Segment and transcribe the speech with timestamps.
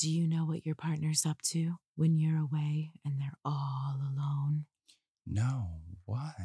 [0.00, 4.64] Do you know what your partner's up to when you're away and they're all alone?
[5.26, 6.36] No, what?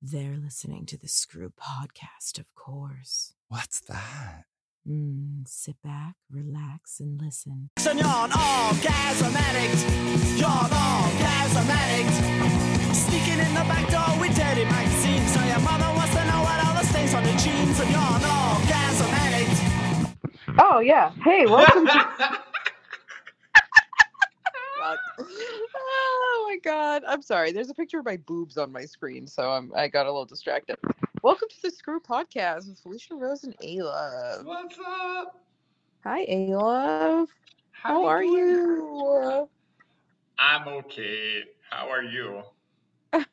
[0.00, 3.34] They're listening to the Screw podcast, of course.
[3.48, 4.44] What's that?
[4.88, 7.68] Mm, sit back, relax, and listen.
[7.76, 9.84] And you're an orgasm addict.
[10.40, 12.96] You're an orgasm addict.
[12.96, 15.34] Sneaking in the back door with dirty magazines.
[15.34, 17.80] So your mother wants to know what all the stains on the jeans.
[17.80, 20.58] And you're an orgasm addict.
[20.58, 21.12] Oh yeah.
[21.22, 22.40] Hey, welcome to
[25.74, 27.02] Oh my god.
[27.06, 27.52] I'm sorry.
[27.52, 30.24] There's a picture of my boobs on my screen, so I'm I got a little
[30.24, 30.76] distracted.
[31.22, 34.44] Welcome to the Screw Podcast with Felicia Rose and Ayla.
[34.44, 35.34] What's up?
[36.04, 37.26] Hi Ayla.
[37.72, 39.48] How are you?
[40.38, 41.44] I'm okay.
[41.70, 42.42] How are you?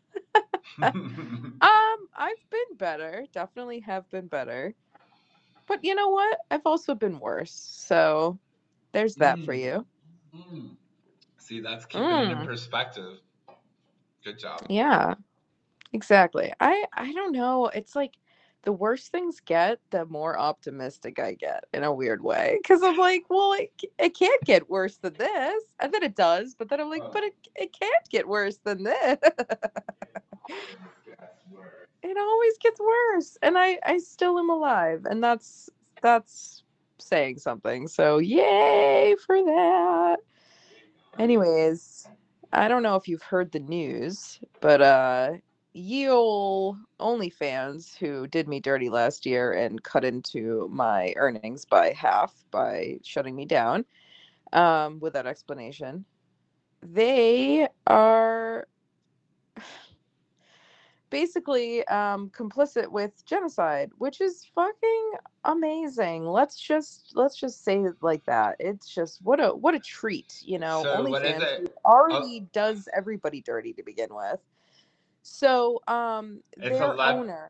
[1.62, 3.26] Um, I've been better.
[3.34, 4.76] Definitely have been better.
[5.68, 6.40] But you know what?
[6.52, 7.54] I've also been worse.
[7.54, 8.40] So
[8.94, 9.60] there's that for Mm.
[9.60, 9.86] you.
[10.36, 10.78] Mm.
[11.46, 12.46] See, that's keeping it in Mm.
[12.46, 13.20] perspective.
[14.24, 14.62] Good job.
[14.68, 15.14] Yeah.
[15.94, 16.52] Exactly.
[16.60, 17.68] I I don't know.
[17.68, 18.16] It's like
[18.64, 22.60] the worse things get, the more optimistic I get in a weird way.
[22.68, 25.64] Cause I'm like, well, it, it can't get worse than this.
[25.80, 27.12] And then it does, but then I'm like, Oh.
[27.12, 29.20] but it, it can't get worse than this.
[32.04, 33.38] it always gets worse.
[33.44, 35.06] And I, I still am alive.
[35.10, 35.70] And that's
[36.02, 36.64] that's
[37.00, 37.88] saying something.
[37.88, 40.18] So yay for that.
[41.20, 42.10] Anyways,
[42.54, 45.34] I don't know if you've heard the news, but uh
[45.74, 51.92] ye ol' OnlyFans who did me dirty last year and cut into my earnings by
[51.94, 53.86] half by shutting me down
[54.54, 56.06] um, without explanation.
[56.82, 58.68] They are
[61.16, 65.12] basically um, complicit with genocide, which is fucking
[65.46, 66.26] amazing.
[66.28, 68.58] Let's just let's just say it like that.
[68.60, 70.84] It's just what a what a treat, you know.
[70.84, 71.60] So what is OnlyFans it?
[71.62, 74.42] who already does everybody dirty to begin with.
[75.24, 77.50] So um It's their a lot- owner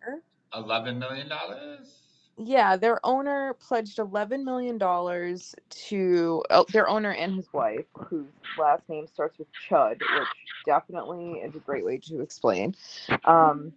[0.54, 2.05] Eleven million dollars.
[2.38, 5.56] Yeah, their owner pledged eleven million dollars
[5.88, 8.28] to oh, their owner and his wife, whose
[8.60, 10.28] last name starts with Chud, which
[10.66, 12.76] definitely is a great way to explain.
[13.24, 13.72] Um,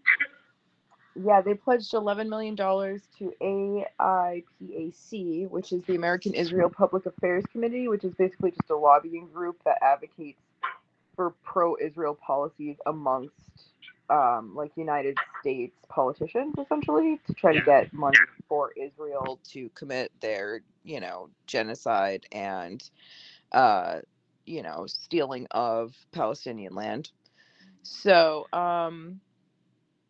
[1.14, 7.44] yeah, they pledged eleven million dollars to AIPAC, which is the American Israel Public Affairs
[7.52, 10.40] Committee, which is basically just a lobbying group that advocates
[11.14, 13.32] for pro-Israel policies amongst
[14.10, 20.12] um, like United States politicians, essentially, to try to get money for Israel to commit
[20.20, 22.88] their, you know, genocide and,
[23.52, 23.98] uh,
[24.46, 27.10] you know, stealing of Palestinian land.
[27.82, 29.20] So, um,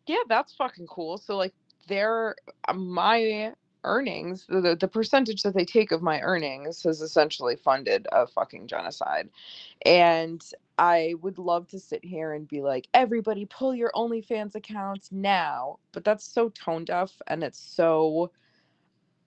[0.07, 1.17] yeah, that's fucking cool.
[1.17, 1.53] So, like,
[1.87, 2.35] their
[2.67, 8.07] uh, my earnings, the the percentage that they take of my earnings, has essentially funded
[8.11, 9.29] a fucking genocide,
[9.85, 10.43] and
[10.79, 15.77] I would love to sit here and be like, everybody pull your OnlyFans accounts now.
[15.91, 18.31] But that's so tone deaf and it's so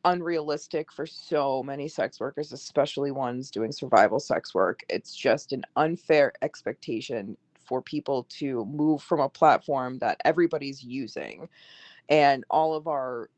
[0.06, 4.80] unrealistic for so many sex workers, especially ones doing survival sex work.
[4.88, 7.36] It's just an unfair expectation
[7.66, 11.50] for people to move from a platform that everybody's using
[12.08, 13.28] and all of our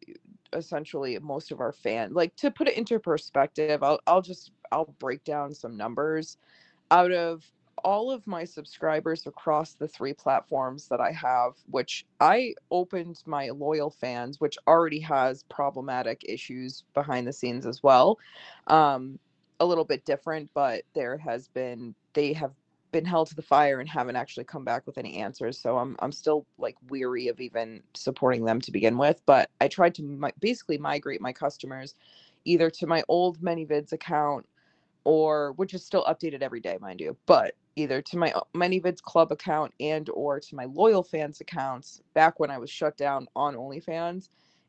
[0.52, 4.94] essentially most of our fan like to put it into perspective I'll, I'll just i'll
[4.98, 6.38] break down some numbers
[6.91, 7.44] out of
[7.83, 13.49] all of my subscribers across the three platforms that I have, which I opened my
[13.49, 18.19] LoyalFans, which already has problematic issues behind the scenes as well.
[18.67, 19.19] Um,
[19.61, 22.53] a little bit different, but there has been they have
[22.93, 25.59] been held to the fire and haven't actually come back with any answers.
[25.59, 29.21] So I'm I'm still like weary of even supporting them to begin with.
[29.27, 31.95] But I tried to mi- basically migrate my customers
[32.45, 34.47] either to my old ManyVids account
[35.05, 39.03] or which is still updated every day, mind you, but either to my o- ManyVids
[39.03, 43.55] Club account and or to my LoyalFans accounts back when I was shut down on
[43.55, 44.29] OnlyFans.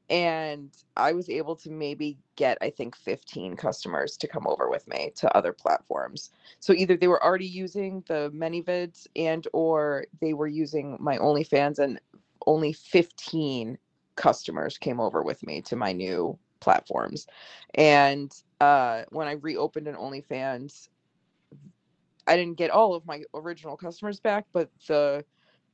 [0.10, 4.88] And I was able to maybe get, I think, 15 customers to come over with
[4.88, 6.30] me to other platforms.
[6.60, 11.80] So either they were already using the ManyVids and or they were using my OnlyFans
[11.80, 12.00] and
[12.46, 13.80] only 15
[14.16, 17.28] customers came over with me to my new platforms.
[17.74, 18.32] And
[18.62, 20.90] uh, when I reopened an OnlyFans,
[22.28, 25.24] I didn't get all of my original customers back, but the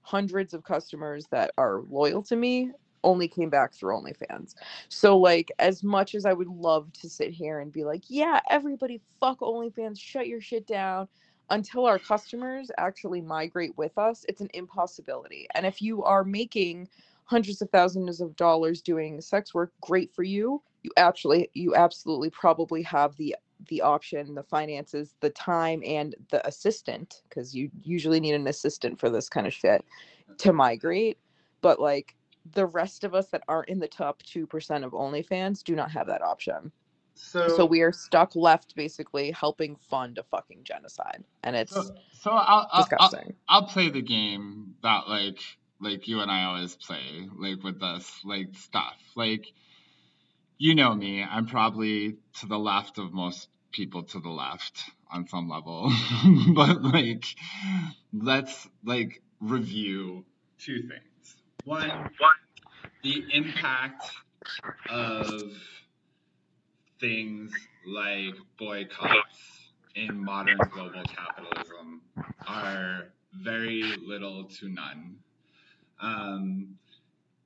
[0.01, 2.71] hundreds of customers that are loyal to me
[3.03, 4.55] only came back through OnlyFans.
[4.89, 8.39] So, like, as much as I would love to sit here and be like, yeah,
[8.49, 11.07] everybody fuck OnlyFans, shut your shit down,
[11.49, 15.47] until our customers actually migrate with us, it's an impossibility.
[15.55, 16.87] And if you are making
[17.25, 20.61] hundreds of thousands of dollars doing sex work, great for you.
[20.83, 23.35] You actually, you absolutely probably have the
[23.67, 28.99] the option, the finances, the time, and the assistant, because you usually need an assistant
[28.99, 29.83] for this kind of shit,
[30.37, 31.17] to migrate.
[31.61, 32.15] But like
[32.53, 36.07] the rest of us that aren't in the top 2% of OnlyFans do not have
[36.07, 36.71] that option.
[37.13, 41.23] So, So we are stuck left basically helping fund a fucking genocide.
[41.43, 43.23] And it's so, so I'll, I'll, I'll.
[43.47, 45.39] I'll play the game that like
[45.79, 48.97] like you and I always play, like with this like stuff.
[49.15, 49.51] Like
[50.61, 55.27] you know me, I'm probably to the left of most people to the left on
[55.27, 55.91] some level.
[56.53, 57.25] but like
[58.13, 60.23] let's like review
[60.59, 61.35] two things.
[61.63, 62.11] One, one
[63.01, 64.11] the impact
[64.87, 65.51] of
[66.99, 67.51] things
[67.87, 72.01] like boycotts in modern global capitalism
[72.47, 75.15] are very little to none.
[75.99, 76.77] Um,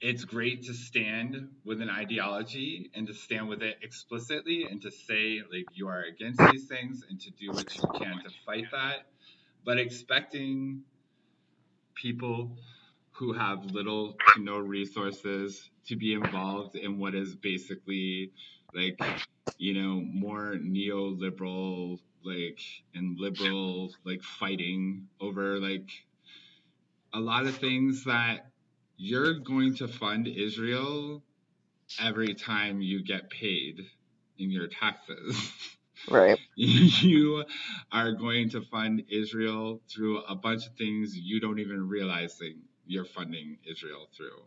[0.01, 4.91] it's great to stand with an ideology and to stand with it explicitly and to
[4.91, 8.65] say like you are against these things and to do what you can to fight
[8.71, 9.07] that.
[9.65, 10.83] But expecting
[11.95, 12.57] people
[13.13, 18.31] who have little to no resources to be involved in what is basically
[18.73, 18.99] like
[19.57, 22.59] you know more neoliberal like
[22.93, 25.89] and liberal like fighting over like
[27.13, 28.51] a lot of things that
[28.97, 31.23] you're going to fund Israel
[32.01, 33.81] every time you get paid
[34.37, 35.51] in your taxes.
[36.09, 36.37] right.
[36.55, 37.43] you
[37.91, 42.53] are going to fund Israel through a bunch of things you don't even realize that
[42.85, 44.43] you're funding Israel through.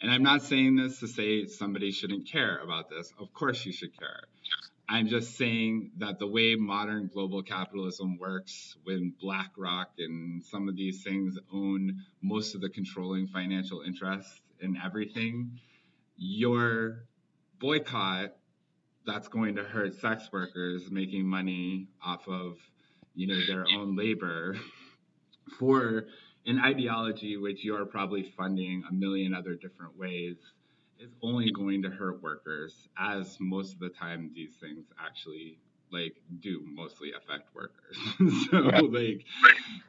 [0.00, 3.12] And I'm not saying this to say somebody shouldn't care about this.
[3.18, 4.24] Of course, you should care.
[4.92, 10.76] I'm just saying that the way modern global capitalism works, when BlackRock and some of
[10.76, 15.58] these things own most of the controlling financial interests in everything,
[16.18, 17.04] your
[17.58, 18.34] boycott
[19.06, 22.58] that's going to hurt sex workers making money off of
[23.14, 24.56] you know their own labor
[25.58, 26.04] for
[26.44, 30.36] an ideology which you are probably funding a million other different ways
[30.98, 35.58] is only going to hurt workers as most of the time these things actually
[35.90, 37.96] like do mostly affect workers
[38.50, 39.24] so like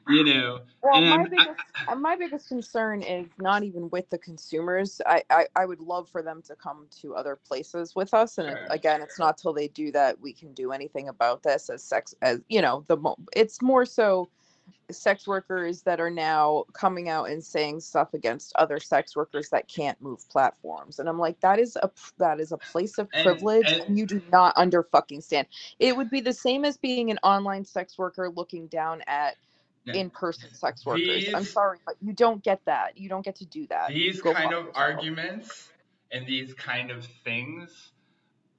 [0.09, 4.09] you know Well, and my I'm- biggest uh, my biggest concern is not even with
[4.09, 5.01] the consumers.
[5.05, 8.47] I, I I would love for them to come to other places with us, and
[8.49, 8.67] Sure.
[8.69, 12.15] again, it's not till they do that we can do anything about this as sex
[12.21, 14.29] as you know the mo- it's more so
[14.91, 19.67] sex workers that are now coming out and saying stuff against other sex workers that
[19.67, 20.99] can't move platforms.
[20.99, 24.05] And i'm like that is a that is a place of privilege and- and, you
[24.05, 25.47] do not under fucking stand.
[25.79, 29.35] It would be the same as being an online sex worker looking down at
[29.85, 31.29] in-person sex workers.
[31.33, 32.97] I'm sorry but you don't get that.
[32.97, 33.89] You don't get to do that.
[33.89, 34.75] These kind of yourself.
[34.75, 35.69] arguments
[36.11, 37.91] and these kind of things,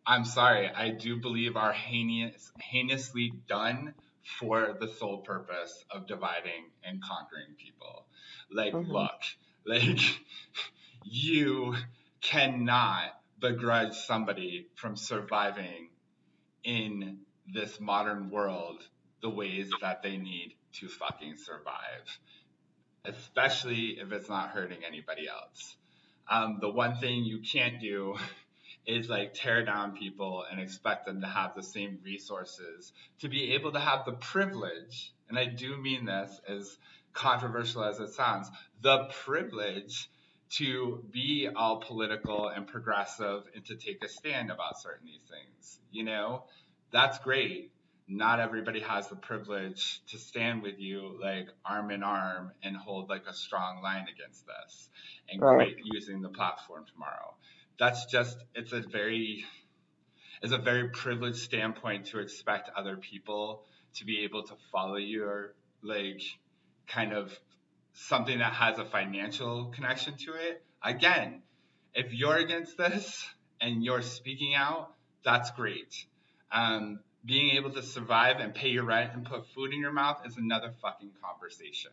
[0.07, 6.71] I'm sorry, I do believe are heinous, heinously done for the sole purpose of dividing
[6.83, 8.07] and conquering people.
[8.51, 8.89] Like, Mhm.
[8.89, 9.23] look,
[9.65, 10.01] like,
[11.05, 11.77] you
[12.21, 15.91] cannot begrudge somebody from surviving
[16.63, 18.89] in this modern world
[19.21, 22.19] the ways that they need to fucking survive
[23.05, 25.77] especially if it's not hurting anybody else.
[26.29, 28.17] Um, the one thing you can't do
[28.87, 33.55] is like tear down people and expect them to have the same resources to be
[33.55, 36.77] able to have the privilege, and I do mean this as
[37.13, 38.49] controversial as it sounds,
[38.83, 40.11] the privilege
[40.51, 45.81] to be all political and progressive and to take a stand about certain these things.
[45.91, 46.45] You know,
[46.93, 47.73] that's great
[48.07, 53.09] not everybody has the privilege to stand with you like arm in arm and hold
[53.09, 54.91] like a strong line against this
[55.31, 55.75] and Right.
[55.75, 57.35] quit using the platform tomorrow.
[57.79, 59.45] That's just it's a very
[60.43, 63.65] it's a very privileged standpoint to expect other people
[63.95, 66.23] to be able to follow your like
[66.87, 67.39] kind of
[67.95, 70.63] something that has a financial connection to it.
[70.83, 71.43] Again,
[71.95, 73.27] if you're against this
[73.61, 74.93] and you're speaking out,
[75.25, 76.05] that's great.
[76.53, 80.27] Um, being able to survive and pay your rent and put food in your mouth
[80.27, 81.93] is another fucking conversation.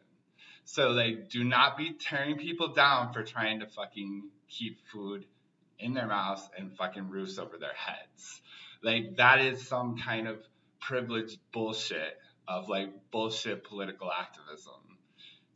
[0.66, 5.26] So like, do not be tearing people down for trying to fucking keep food
[5.82, 8.42] in their mouths and fucking roofs over their heads.
[8.84, 10.38] Like that is some kind of
[10.80, 14.74] privileged bullshit of like bullshit political activism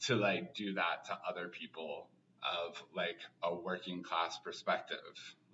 [0.01, 2.07] to like do that to other people
[2.43, 4.97] of like a working class perspective.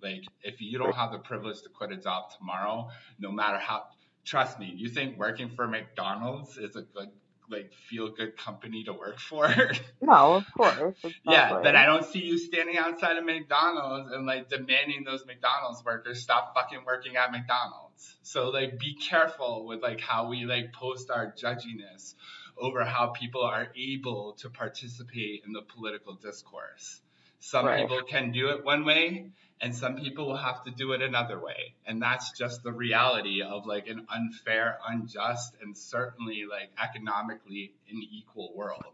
[0.02, 2.88] Like if you don't have the privilege to quit a job tomorrow,
[3.18, 3.84] no matter how
[4.24, 7.08] trust me, you think working for McDonald's is a good
[7.52, 9.46] like feel good company to work for.
[10.04, 10.96] No, of course.
[11.24, 15.84] yeah, then I don't see you standing outside of McDonald's and like demanding those McDonald's
[15.84, 18.16] workers stop fucking working at McDonald's.
[18.22, 22.14] So like be careful with like how we like post our judginess
[22.58, 27.01] over how people are able to participate in the political discourse.
[27.42, 27.80] Some Right.
[27.88, 31.40] people can do it one way and some people will have to do it another
[31.40, 31.74] way.
[31.86, 38.52] And that's just the reality of like an unfair, unjust, and certainly like economically unequal
[38.54, 38.84] world.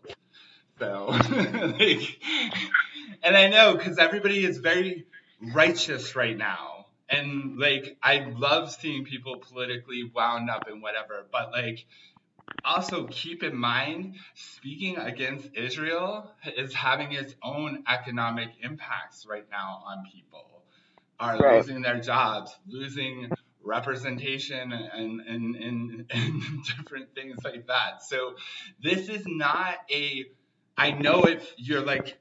[0.78, 2.21] So, like,
[3.23, 5.07] and I know because everybody is very
[5.40, 6.87] righteous right now.
[7.11, 11.87] And like, I love seeing people politically wound up and whatever, but like,
[12.64, 19.83] also keep in mind speaking against Israel is having its own economic impacts right now
[19.87, 20.64] on people.
[21.21, 21.49] Are Right.
[21.49, 28.02] losing their jobs losing representation and, and, and, and different things like that.
[28.02, 28.37] So
[28.81, 30.26] this is not a
[30.76, 32.21] i know if you're like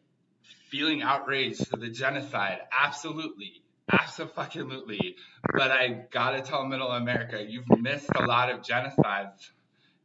[0.69, 5.15] feeling outraged to the genocide absolutely absolutely.
[5.55, 9.51] But i gotta tell middle america you've missed a lot of genocides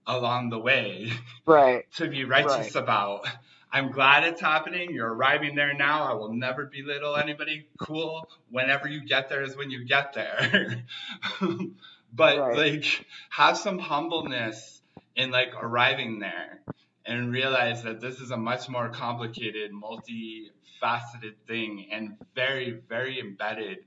[0.07, 1.13] along the way
[1.47, 1.85] Right.
[1.97, 3.27] to be righteous about.
[3.75, 4.91] I'm glad it's happening.
[4.93, 6.05] You're arriving there now.
[6.05, 7.67] I will never belittle anybody.
[7.79, 8.29] Cool.
[8.51, 10.85] Whenever you get there is when you get there.
[12.13, 12.57] but Right.
[12.57, 14.83] like have some humbleness
[15.17, 16.61] in like arriving there
[17.07, 23.79] and realize that this is a much more complicated, multifaceted thing and very, very embedded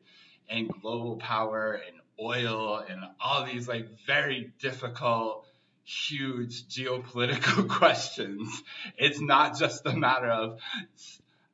[0.49, 5.45] in global power and oil and all these like very difficult
[5.85, 8.63] huge geopolitical questions.
[8.97, 10.59] It's not just a matter of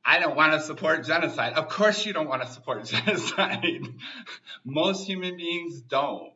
[0.04, 1.52] I don't want to support genocide.
[1.52, 3.86] Of course you don't want to support genocide.
[4.64, 6.32] Most human beings don't.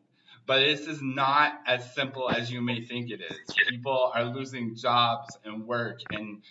[0.47, 3.55] But this is not as simple as you may think it is.
[3.69, 6.43] People are losing jobs and work and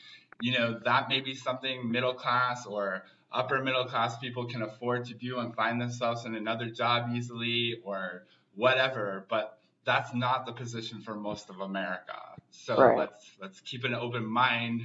[0.41, 5.05] you know that may be something middle class or upper middle class people can afford
[5.05, 8.23] to do and find themselves in another job easily or
[8.55, 12.17] whatever, but that's not the position for most of America.
[12.51, 12.97] So Right.
[12.97, 14.83] let's let's keep an open mind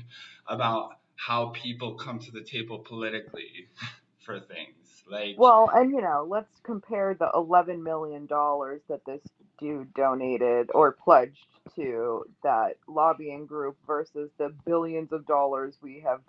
[0.48, 3.68] about how people come to the table politically
[4.24, 5.04] for things.
[5.10, 9.22] Like Well, and you know, let's compare the eleven million dollars that this
[9.58, 16.20] dude donated or pledged to that lobbying group versus the billions of dollars we have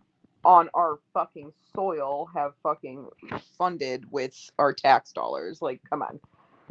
[0.46, 3.08] on our fucking soil have fucking
[3.58, 5.62] funded with our tax dollars.
[5.62, 6.20] Like, come on.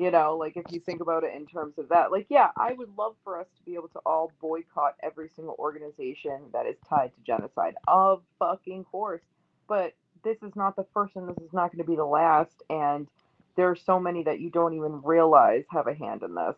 [0.01, 2.73] You know, like if you think about it in terms of that, like, yeah, I
[2.73, 6.79] would love for us to be able to all boycott every single organization that is
[6.89, 7.77] tied to genocide.
[7.89, 9.23] Of fucking course.
[9.69, 12.63] But this is not the first and this is not going to be the last.
[12.71, 13.09] And
[13.57, 16.57] there are so many that you don't even realize have a hand in this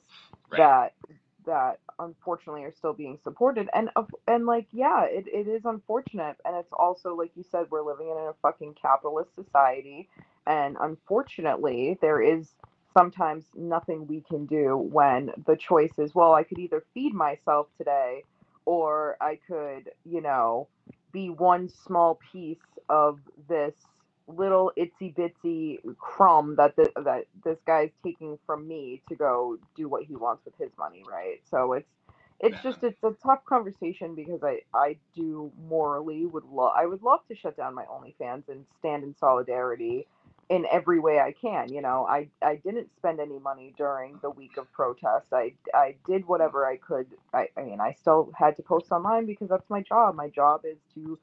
[0.50, 0.58] Right.
[0.58, 0.94] that
[1.46, 3.90] that unfortunately are still being supported and
[4.28, 8.08] and like yeah it, it is unfortunate and it's also like you said we're living
[8.08, 10.08] in a fucking capitalist society
[10.46, 12.50] and unfortunately there is
[12.94, 17.68] sometimes nothing we can do when the choice is well i could either feed myself
[17.78, 18.24] today
[18.66, 20.68] or i could you know
[21.12, 22.58] be one small piece
[22.90, 23.74] of this
[24.28, 29.88] little itsy bitsy crumb that the, that this guy's taking from me to go do
[29.88, 31.40] what he wants with his money, right?
[31.50, 31.90] So it's
[32.40, 32.62] it's Yeah.
[32.62, 37.20] just it's a tough conversation because I I do morally would love I would love
[37.28, 40.06] to shut down my OnlyFans and stand in solidarity
[40.52, 41.72] in every way I can.
[41.72, 45.28] You know, I I didn't spend any money during the week of protest.
[45.32, 47.08] I I did whatever I could.
[47.34, 50.16] I I mean, I still had to post online because that's my job.
[50.16, 51.18] My job is to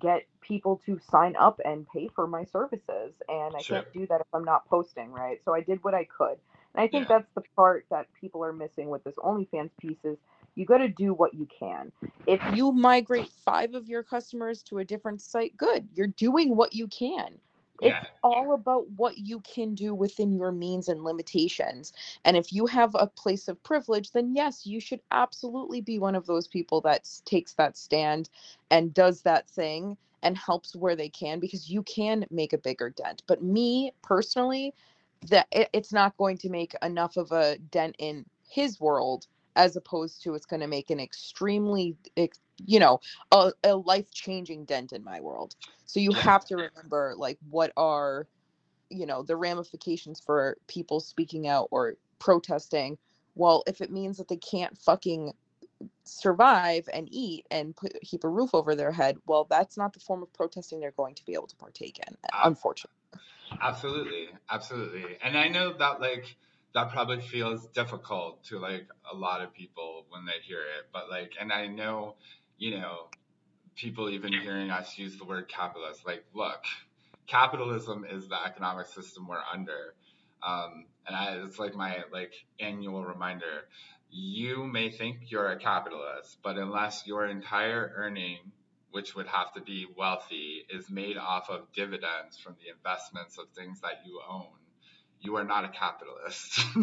[0.00, 3.78] get people to sign up and pay for my services and i Sure.
[3.78, 6.38] can't do that if i'm not posting right so i did what i could
[6.74, 7.08] and i think Yeah.
[7.08, 10.18] that's the part that people are missing with this onlyfans piece is
[10.56, 11.92] you got to do what you can
[12.26, 16.74] if you migrate five of your customers to a different site good you're doing what
[16.74, 17.38] you can
[17.82, 18.04] it's Yeah.
[18.22, 21.92] all about what you can do within your means and limitations
[22.24, 26.14] and if you have a place of privilege then yes you should absolutely be one
[26.14, 28.28] of those people that takes that stand
[28.70, 32.90] and does that thing and helps where they can because you can make a bigger
[32.90, 34.74] dent but me personally
[35.28, 39.26] that it, it's not going to make enough of a dent in his world
[39.56, 41.96] as opposed to it's going to make an extremely
[42.66, 43.00] you know
[43.32, 45.54] a, a life-changing dent in my world
[45.84, 46.20] so you Yeah.
[46.22, 48.28] have to remember like what are
[48.90, 52.98] you know the ramifications for people speaking out or protesting
[53.34, 55.32] well if it means that they can't fucking
[56.04, 60.00] survive and eat and put keep a roof over their head well that's not the
[60.00, 62.94] form of protesting they're going to be able to partake in unfortunately
[63.60, 65.18] Absolutely, absolutely.
[65.22, 66.36] And I know that like
[66.74, 70.86] that probably feels difficult to like a lot of people when they hear it.
[70.92, 72.14] But like, and I know,
[72.58, 73.08] you know,
[73.76, 76.64] people even hearing us use the word capitalist, like, look,
[77.26, 79.94] capitalism is the economic system we're under.
[80.42, 83.68] Um, and I, it's like my like annual reminder.
[84.10, 88.38] You may think you're a capitalist, but unless your entire earning,
[88.90, 93.48] which would have to be wealthy, is made off of dividends from the investments of
[93.50, 94.48] things that you own,
[95.20, 96.60] you are not a capitalist.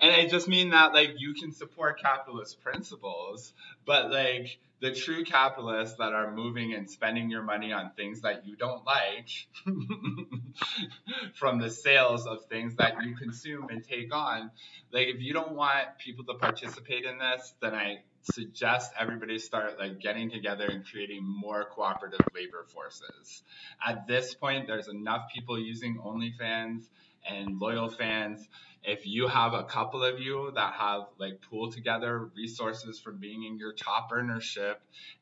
[0.00, 3.52] and I just mean that like you can support capitalist principles,
[3.84, 8.46] but like the true capitalists that are moving and spending your money on things that
[8.46, 9.28] you don't like
[11.34, 14.50] from the sales of things that you consume and take on,
[14.92, 19.78] like if you don't want people to participate in this, then I suggest everybody start
[19.78, 23.42] like getting together and creating more cooperative labor forces.
[23.86, 26.88] At this point, there's enough people using OnlyFans
[27.28, 28.40] and LoyalFans.
[28.82, 33.44] If you have a couple of you that have like pooled together resources from being
[33.44, 34.76] in your top earnership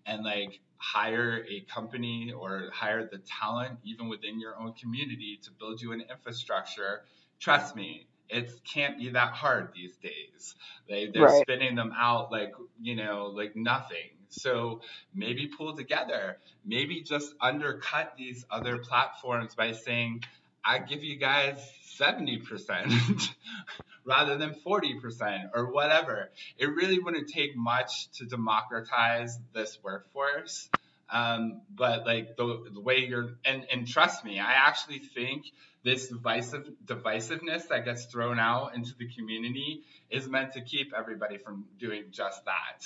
[0.07, 5.51] and like hire a company or hire the talent even within your own community to
[5.53, 7.05] build you an infrastructure,
[7.41, 10.55] trust me, it can't be that hard these days.
[10.89, 11.43] They they're Right.
[11.43, 14.11] spinning them out like you know like nothing.
[14.31, 14.81] So
[15.15, 16.39] maybe pull together.
[16.65, 20.25] Maybe just undercut these other platforms by saying,
[20.65, 22.93] I give you guys seventy percent
[24.05, 26.31] rather than forty percent or whatever.
[26.59, 30.69] It really wouldn't take much to democratize this workforce.
[31.11, 35.45] Um, but like the, the way you're and, and trust me, I actually think
[35.85, 41.39] this divisive divisiveness that gets thrown out into the community is meant to keep everybody
[41.39, 42.83] from doing just that.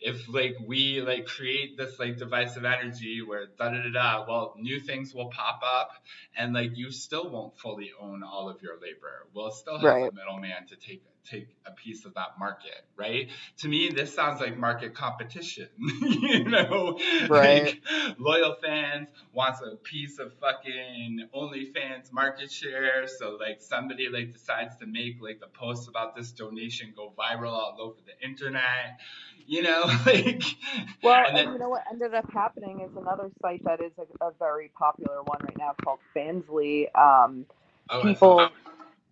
[0.00, 4.54] If like we like create this like divisive energy where da da da da, well,
[4.58, 5.90] new things will pop up,
[6.36, 9.26] and like you still won't fully own all of your labor.
[9.34, 10.10] We'll still have Right.
[10.10, 13.28] a middleman to take take a piece of that market, right?
[13.58, 15.68] To me, this sounds like market competition.
[15.78, 17.64] you know, Right.
[17.64, 23.06] like LoyalFans wants a piece of fucking OnlyFans market share.
[23.06, 27.52] So like somebody like decides to make like the post about this donation go viral
[27.52, 28.98] all over the internet.
[29.46, 30.42] You know, like
[31.02, 34.26] Well, and and, you know what ended up happening is another site that is a,
[34.26, 36.86] a very popular one right now called Fansly.
[36.96, 37.46] Um,
[37.90, 38.48] oh, people,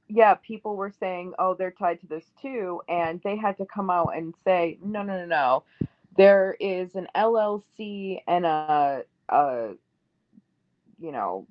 [0.09, 3.91] yeah, people were saying, oh, they're tied to this too, and they had to come
[3.91, 5.65] out and say, no, no, no, no.
[6.17, 9.75] There is an LLC and a, a
[10.99, 11.47] you know,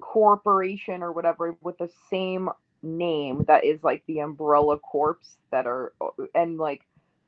[0.00, 2.48] corporation or whatever with the same
[2.82, 5.18] name that is like the umbrella corps
[5.50, 6.82] that are uh, and like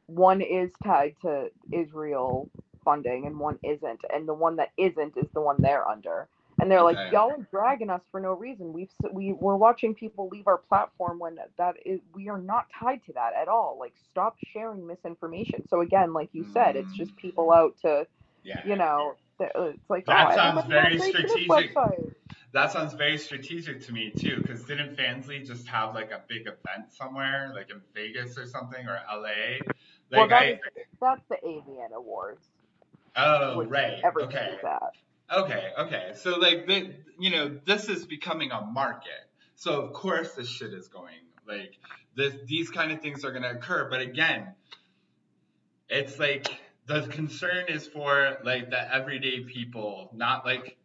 [0.06, 2.50] one is tied to Israel
[2.84, 6.28] funding and one isn't and the one that isn't is the one they're under
[6.60, 7.10] and they're like Okay.
[7.12, 11.18] y'all are dragging us for no reason We've we we're watching people leave our platform
[11.18, 15.64] when that is we are not tied to that at all like stop sharing misinformation
[15.68, 16.96] so again like you said it's Mm.
[16.96, 18.06] just people out to
[18.44, 18.60] yeah.
[18.66, 21.76] you know uh, it's like That oh, sounds very migrate to this strategic.
[22.52, 26.42] That sounds very strategic to me too, because didn't Fansly just have like a big
[26.42, 29.58] event somewhere, like in Vegas or something, or LA?
[30.14, 30.58] well Like that I, is,
[31.00, 32.48] that's the AVN awards
[33.16, 34.94] oh right, okay, is at
[35.30, 36.12] okay, okay.
[36.14, 39.12] So like, the, you know, this is becoming a market.
[39.54, 41.78] So of course this shit is going like
[42.14, 42.34] this.
[42.46, 44.48] These kind of things are gonna occur, but again,
[45.88, 46.46] it's like
[46.86, 50.76] the concern is for like the everyday people, not like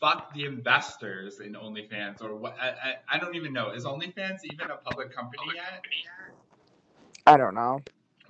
[0.00, 2.56] fuck the investors in OnlyFans or what.
[2.60, 3.70] I, I, I don't even know.
[3.70, 5.84] Is OnlyFans even a public company yet?
[7.28, 7.78] i don't know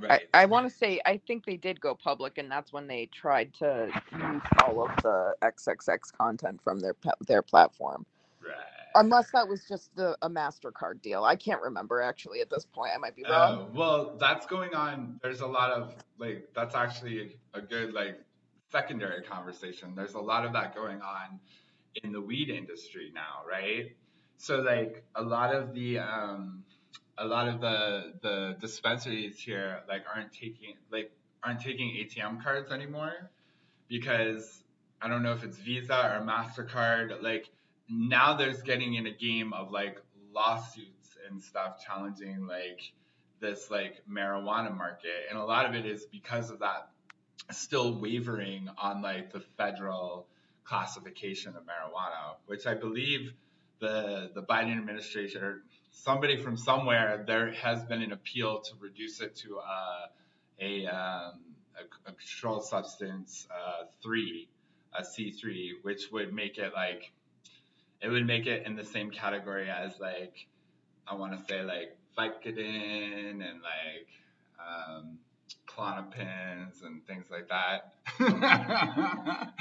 [0.00, 0.22] Right.
[0.34, 3.06] I, I want to say I think they did go public, and that's when they
[3.12, 8.06] tried to use all of the XXX content from their pa- their platform.
[8.42, 8.54] right.
[8.94, 12.92] Unless that was just the, a Mastercard deal, I can't remember actually at this point.
[12.94, 13.68] I might be wrong.
[13.72, 15.20] Oh, well, that's going on.
[15.22, 18.20] There's a lot of like that's actually a good like
[18.70, 19.94] secondary conversation.
[19.96, 21.40] There's a lot of that going on
[22.02, 23.96] in the weed industry now, right?
[24.38, 26.64] So like a lot of the um
[27.18, 31.10] a lot of the the dispensaries here like aren't taking like
[31.42, 33.30] aren't taking ATM cards anymore
[33.88, 34.62] because
[35.00, 37.22] I don't know if it's Visa or Mastercard.
[37.22, 37.48] Like
[37.88, 40.00] now, there's getting in a game of like
[40.32, 42.92] lawsuits and stuff challenging like
[43.40, 46.90] this like marijuana market, and a lot of it is because of that
[47.50, 50.26] still wavering on like the federal
[50.64, 53.32] classification of marijuana, which I believe
[53.80, 55.62] the the Biden administration or
[56.02, 60.06] somebody from somewhere there has been an appeal to reduce it to uh,
[60.60, 61.40] a um,
[61.76, 64.48] a, a controlled substance uh, three,
[64.98, 67.12] a C three, which would make it like
[68.00, 70.46] it would make it in the same category as like
[71.06, 74.08] I want to say like Vicodin and like
[74.58, 75.18] um,
[75.66, 77.94] Klonopins and things like that.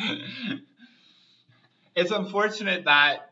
[1.96, 3.32] it's unfortunate that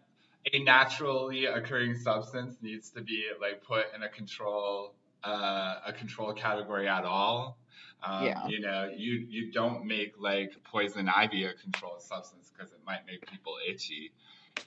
[0.54, 6.34] a naturally occurring substance needs to be like put in a control uh, a control
[6.34, 7.58] category at all.
[8.04, 8.48] Um, Yeah.
[8.48, 13.06] You know, you you don't make like poison ivy a controlled substance because it might
[13.08, 14.12] make people itchy.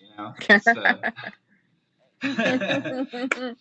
[0.01, 0.35] You know.
[0.61, 1.01] So-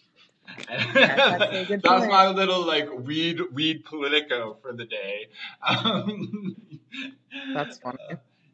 [0.69, 5.27] actually a good That's my little like weed weed politico for the day.
[5.67, 6.55] Um,
[7.53, 7.97] That's funny.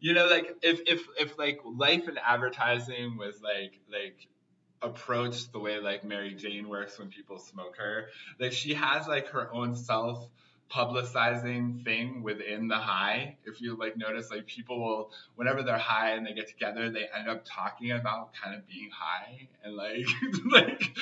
[0.03, 4.27] You know, like if if if like life in advertising was like like
[4.81, 9.29] approached the way like Mary Jane works when people smoke her, like she has like
[9.29, 10.27] her own self
[10.73, 13.37] publicizing thing within the high.
[13.45, 17.05] If you like notice, like people will whenever they're high and they get together, they
[17.15, 20.07] end up talking about kind of being high and like
[20.51, 20.97] like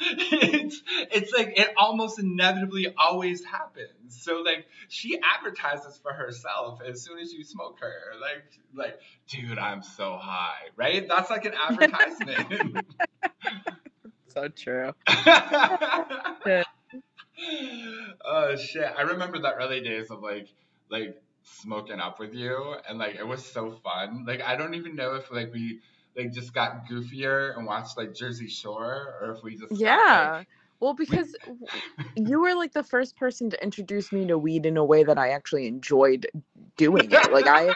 [0.00, 4.22] it's it's like it almost inevitably always happens.
[4.22, 7.94] So like she advertises for herself as soon as you smoke her.
[8.20, 11.06] Like like dude, I'm so high, right?
[11.06, 12.86] That's like an advertisement.
[14.28, 14.92] So true.
[18.24, 18.90] oh shit!
[18.96, 20.48] I remember the early days of like
[20.90, 24.24] like smoking up with you, and like it was so fun.
[24.26, 25.80] Like I don't even know if like we
[26.16, 30.32] like just got goofier and watched like Jersey Shore, or if we just got, Yeah.
[30.38, 30.48] like-
[30.80, 31.34] Well, because
[32.16, 35.18] you were like the first person to introduce me to weed in a way that
[35.18, 36.26] I actually enjoyed
[36.76, 37.32] doing it.
[37.32, 37.74] Like I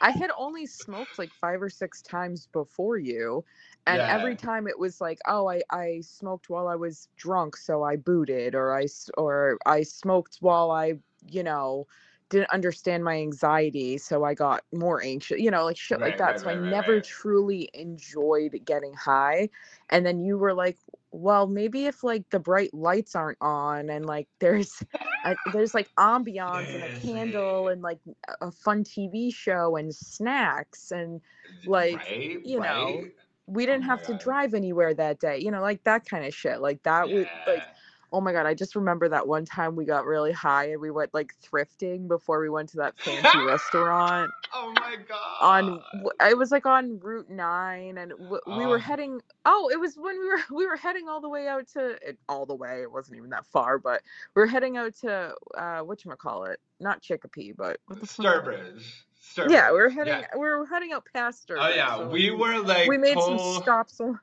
[0.00, 3.44] I had only smoked like 5 or 6 times before you,
[3.86, 4.06] and Yeah.
[4.08, 7.96] every time it was like, "Oh, I I smoked while I was drunk, so I
[7.96, 8.86] booted," or I
[9.18, 10.94] or I smoked while I,
[11.30, 11.86] you know,
[12.28, 16.38] didn't understand my anxiety, so I got more anxious, you know, like shit like that.
[16.38, 17.02] right, so I right, right, never right.
[17.02, 19.48] truly enjoyed getting high.
[19.90, 20.78] And then you were like,
[21.12, 24.82] well, maybe if like the bright lights aren't on and like there's
[25.24, 28.00] a, there's like ambiance and a candle and like
[28.40, 31.20] a fun TV show and snacks and
[31.64, 33.12] like, right, you know, right?
[33.46, 36.34] We didn't my have to drive anywhere that day, you know, like that kind of
[36.34, 36.60] shit.
[36.60, 37.66] Like that would like
[38.12, 40.90] oh my god, I just remember that one time we got really high and we
[40.90, 45.18] went like thrifting before we went to that fancy restaurant Oh my god.
[45.40, 45.82] on
[46.28, 48.80] it was like on route 9 and w- we were Oh.
[48.80, 51.90] heading oh it was when we were we were heading all the way out to
[52.06, 54.02] it, all the way it wasn't even that far but
[54.34, 59.05] we were heading out to uh whatchamacallit not chicopee but what the Sturbridge.
[59.26, 59.50] Sturbridge.
[59.50, 60.26] yeah we are heading Yeah.
[60.34, 63.62] we were heading out past Oh yeah, so we were like we made total, some
[63.62, 64.20] stops along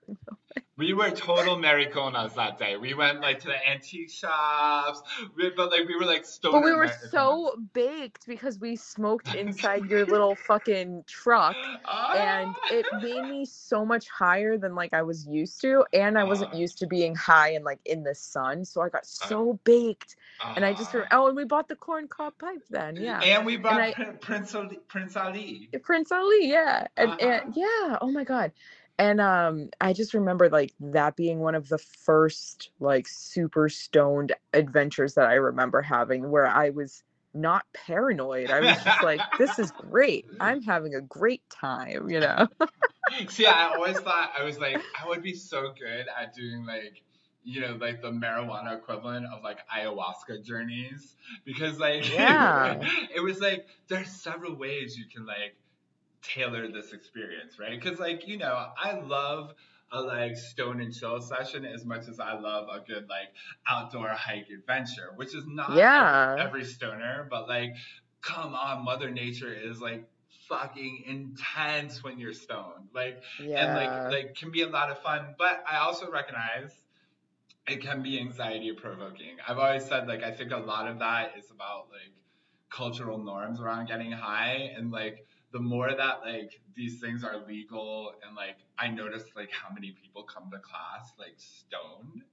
[0.76, 2.78] We were total Mariconas that day.
[2.78, 5.04] We went like to the antique shops,
[5.38, 7.12] we, but like we were like stoner but we were Mariconas.
[7.12, 12.60] so baked because we smoked inside your little fucking truck and Ah!
[12.72, 16.56] it made me so much higher than like I was used to, and I wasn't
[16.56, 16.58] Uh.
[16.58, 20.16] used to being high and like in the sun, so I got so baked.
[20.56, 21.20] And I just re- Ah.
[21.22, 23.20] oh, and we bought the corn cob pipe then, yeah.
[23.22, 25.70] And we brought I- Prince Ali, Prince Ali.
[25.84, 27.26] Prince Ali, yeah, and, Uh-huh.
[27.30, 28.52] and yeah, oh my god,
[29.00, 34.34] and um, I just remember like that being one of the first like super stoned
[34.54, 37.04] adventures that I remember having, where I was
[37.34, 38.52] not paranoid.
[38.52, 40.28] I was just like, this is great.
[40.40, 42.48] I'm having a great time, you know.
[43.30, 47.04] See, I always thought I was like I would be so good at doing like
[47.44, 52.82] you know like the marijuana equivalent of like ayahuasca journeys because like Yeah.
[53.14, 55.56] it was like there's several ways you can like
[56.24, 57.80] tailor this experience, right?
[57.80, 59.54] Because like you know I love
[59.92, 63.30] a like stone and chill session as much as I love a good like
[63.68, 66.36] outdoor hike adventure, which is not Yeah.
[66.40, 67.76] every, stoner, but like
[68.22, 70.06] come on, Mother Nature is like
[70.50, 72.88] fucking intense when you're stoned.
[72.94, 73.66] Like Yeah.
[73.66, 76.72] and like like can be a lot of fun but i also recognize
[77.68, 81.34] it can be anxiety provoking i've always said like i think a lot of that
[81.38, 82.12] is about like
[82.70, 88.14] cultural norms around getting high and like the more that like these things are legal
[88.28, 92.24] and like i notice like how many people come to class like stoned.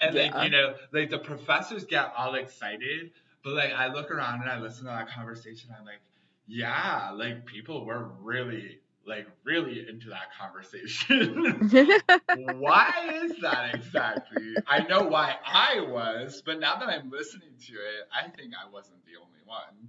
[0.00, 0.22] And Yeah.
[0.36, 3.10] like you know like the professors get all excited
[3.42, 6.00] but like i look around and i listen to that conversation i'm like
[6.46, 11.70] yeah like people were really like really into that conversation.
[12.32, 14.56] Why is that exactly?
[14.66, 18.68] I know why i was but now that i'm listening to it i think i
[18.70, 19.88] wasn't the only one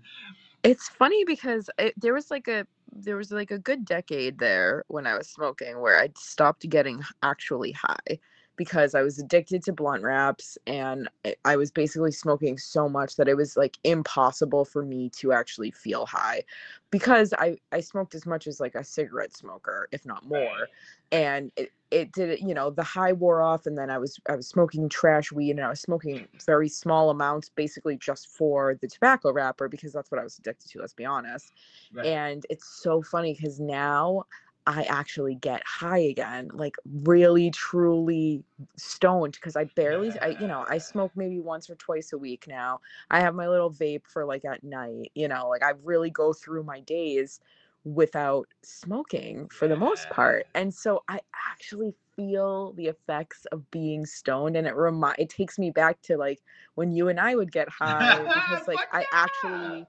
[0.64, 4.84] it's funny because it, there was like a there was like a good decade there
[4.88, 8.20] when I was smoking where I stopped getting actually high
[8.58, 11.08] because I was addicted to blunt wraps and
[11.46, 15.72] I- was basically smoking so much that it was like impossible for me to actually
[15.72, 16.44] feel high
[16.92, 20.68] because I I smoked as much as like a cigarette smoker if not more
[21.12, 24.36] and it, it did you know the high wore off and then I was I
[24.36, 28.88] was smoking trash weed and I was smoking very small amounts basically just for the
[28.88, 31.54] tobacco wrapper because that's what I was addicted to let's be honest
[31.94, 32.08] Right.
[32.08, 34.26] and it's so funny because now
[34.68, 38.44] I actually get high again, like really truly
[38.78, 42.46] stoned because I barely I you know, I smoke maybe once or twice a week
[42.48, 42.82] now.
[43.10, 46.34] I have my little vape for like at night, you know, like I really go
[46.34, 47.40] through my days
[47.86, 50.48] without smoking for the most part.
[50.54, 55.58] And so I actually feel the effects of being stoned and it remind it takes
[55.60, 56.42] me back to like
[56.76, 59.88] when you and I would get high because like I actually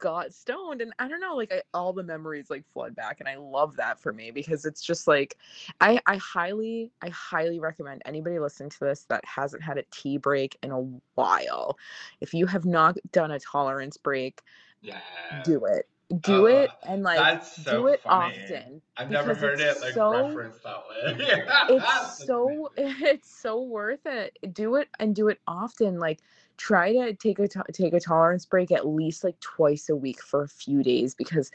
[0.00, 3.28] got stoned and i don't know like I, all the memories like flood back and
[3.28, 5.36] i love that for me because it's just like
[5.80, 10.16] i i highly i highly recommend anybody listening to this that hasn't had a tea
[10.16, 10.80] break in a
[11.14, 11.78] while
[12.20, 14.42] if you have not done a tolerance break
[14.82, 14.98] yeah.
[15.44, 15.86] do it
[16.22, 18.36] do Oh, it and like so do it funny.
[18.40, 21.28] often I've never heard it like so- referenced that way.
[21.68, 26.20] it's so it's so worth it do it and do it often like
[26.60, 30.22] try to take a to- take a tolerance break at least like twice a week
[30.22, 31.50] for a few days because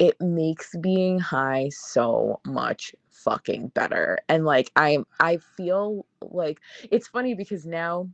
[0.00, 4.18] it makes being high so much fucking better.
[4.28, 6.58] And like i i feel like
[6.90, 8.08] it's funny because now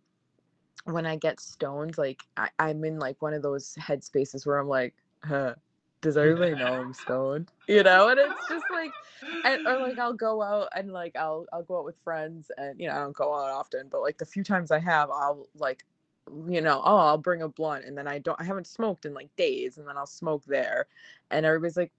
[0.85, 4.69] when i get stoned like I, i'm in like one of those headspaces where i'm
[4.69, 5.55] like huh
[6.03, 7.51] does everybody know i'm stoned?
[7.67, 8.09] You know?
[8.09, 8.93] And it's just like
[9.45, 12.79] and, or like I'll go out and like I'll I'll go out with friends and
[12.79, 15.49] you know I don't go out often, but like the few times I have, I'll
[15.57, 15.85] like
[16.49, 19.15] you know oh I'll bring a blunt and then I don't I haven't smoked in
[19.15, 20.87] like days and then I'll smoke there,
[21.31, 21.93] and everybody's like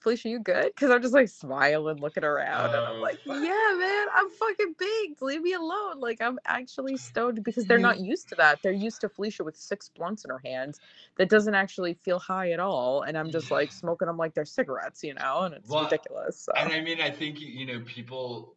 [0.00, 0.66] Felicia you good?
[0.74, 4.74] Because I'm just like smiling looking around and I'm Oh, like yeah man I'm fucking
[4.78, 8.72] baked leave me alone like I'm actually stoned because they're not used to that they're
[8.72, 10.80] used to Felicia with six blunts in her hands
[11.16, 14.44] that doesn't actually feel high at all and I'm just like smoking them like they're
[14.44, 16.52] cigarettes you know and it's Well, ridiculous so.
[16.56, 18.54] And I mean, I think you know, people.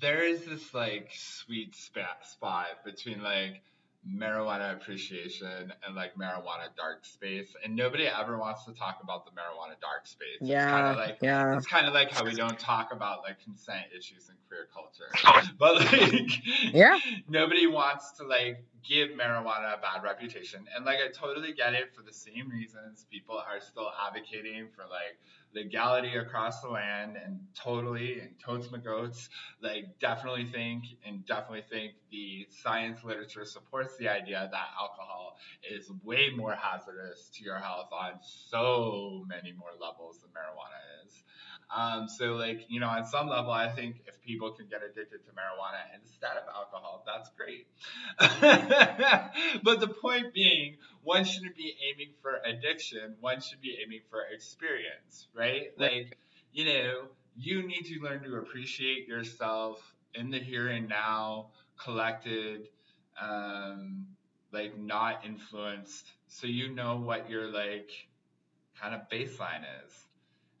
[0.00, 3.62] There is this like sweet spot between like
[4.08, 9.30] marijuana appreciation and like marijuana dark space, and nobody ever wants to talk about the
[9.32, 10.38] marijuana dark space.
[10.40, 11.56] yeah It's kind of like yeah.
[11.56, 15.10] it's kind of like how we don't talk about like consent issues in queer culture,
[15.58, 16.30] but like
[16.72, 16.98] Yeah.
[17.28, 21.94] nobody wants to like give marijuana a bad reputation, and like I totally get it
[21.94, 25.18] for the same reasons people are still advocating for like
[25.54, 29.28] legality across the land and totally and totes my goats
[29.62, 35.36] like definitely think and definitely think the science literature supports the idea that alcohol
[35.68, 41.22] is way more hazardous to your health on so many more levels than marijuana is.
[41.74, 45.24] Um, so like you know on some level i think if people can get addicted
[45.24, 47.66] to marijuana instead of alcohol that's great.
[49.62, 50.76] But the point being
[51.10, 55.72] one shouldn't be aiming for addiction one should be aiming for experience right?
[55.76, 56.16] Like
[56.52, 59.76] you know you need to learn to appreciate yourself
[60.14, 61.48] in the here and now
[61.82, 62.68] collected
[63.20, 64.06] um
[64.52, 67.90] like not influenced so you know what your like
[68.80, 69.92] kind of baseline is.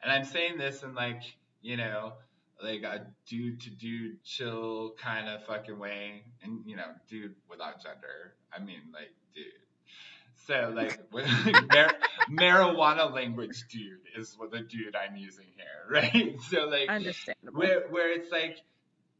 [0.02, 1.22] And i'm saying this in like
[1.62, 2.14] you know
[2.60, 7.82] like a dude to dude chill kind of fucking way and you know dude without
[7.82, 8.34] gender.
[8.52, 9.59] I mean like dude
[10.50, 10.98] so like
[11.72, 11.94] mar-
[12.30, 16.36] marijuana language dude is what the dude i'm using here right?
[16.48, 17.58] So like Understandable.
[17.58, 18.58] where where it's like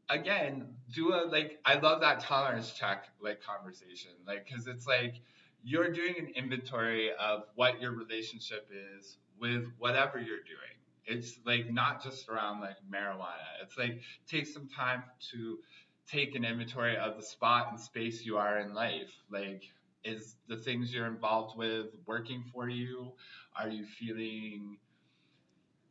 [0.09, 5.15] again do a like i love that tolerance check like conversation like because it's like
[5.63, 10.77] you're doing an inventory of what your relationship is with whatever you're doing.
[11.05, 13.61] It's like not just around like marijuana.
[13.63, 15.59] It's like take some time to
[16.07, 19.63] take an inventory of the spot and space you are in life like
[20.03, 23.11] is the things you're involved with working for you
[23.55, 24.77] are you feeling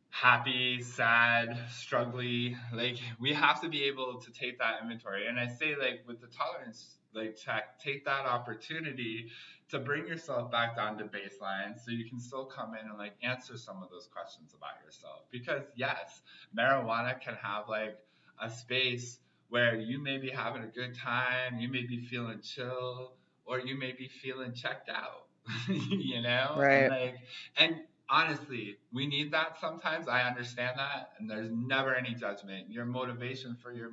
[0.09, 2.57] happy, sad, struggling.
[2.73, 5.27] Like we have to be able to take that inventory.
[5.27, 9.31] And I say like with the tolerance like check, take that opportunity
[9.69, 13.13] to bring yourself back down to baseline so you can still come in and like
[13.23, 15.23] answer some of those questions about yourself.
[15.31, 16.21] Because yes,
[16.57, 17.97] marijuana can have like
[18.41, 19.19] a space
[19.49, 23.13] where you may be having a good time, you may be feeling chill,
[23.45, 25.27] or you may be feeling checked out.
[25.67, 26.55] you know?
[26.57, 26.83] Right.
[26.83, 27.15] And like
[27.57, 27.75] and
[28.09, 30.07] honestly, we need that sometimes.
[30.07, 32.69] I understand that, and there's never any judgment.
[32.69, 33.91] Your motivation for your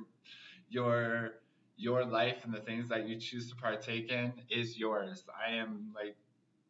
[0.69, 1.31] your
[1.77, 5.23] your life and the things that you choose to partake in is yours.
[5.33, 6.15] I am like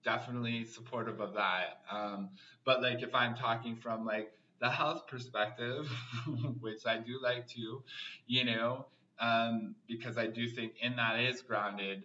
[0.04, 1.82] definitely supportive of that.
[1.92, 2.30] Um,
[2.64, 5.90] but like if I'm talking from like the health perspective,
[6.60, 7.84] which I do like to,
[8.28, 8.86] you know,
[9.20, 12.04] um, because I do think in that is grounded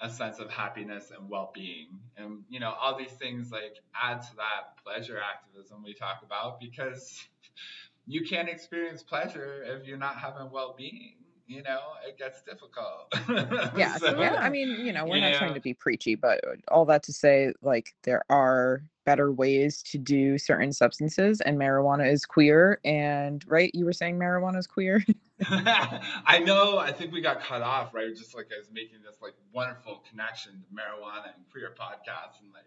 [0.00, 1.88] a sense of happiness and well-being.
[2.16, 6.60] And you know all these things like add to that pleasure activism we talk about
[6.60, 7.24] because
[8.06, 11.14] you can't experience pleasure if you're not having well-being
[11.46, 11.80] you know?
[12.06, 13.12] It gets difficult.
[13.76, 13.96] Yeah.
[13.96, 16.84] So, So, yeah, I mean, you know, we're not trying to be preachy, but all
[16.86, 22.24] that to say, like, there are better ways to do certain substances, and marijuana is
[22.24, 22.80] queer.
[22.84, 25.04] And right, you were saying marijuana is queer.
[25.48, 26.78] I know.
[26.78, 28.14] I think we got cut off, right?
[28.14, 32.52] Just like I was making this like wonderful connection to marijuana and queer podcasts, and
[32.52, 32.64] like,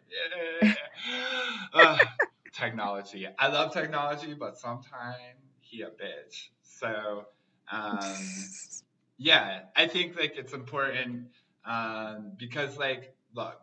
[0.62, 0.73] yeah,
[1.73, 2.08] Ugh,
[2.54, 3.28] technology.
[3.38, 5.17] I love technology, but sometimes
[5.60, 6.50] he a bitch.
[6.62, 7.26] So,
[7.71, 8.00] um,
[9.17, 11.28] yeah, I think like it's important
[11.65, 13.62] um, because like, look,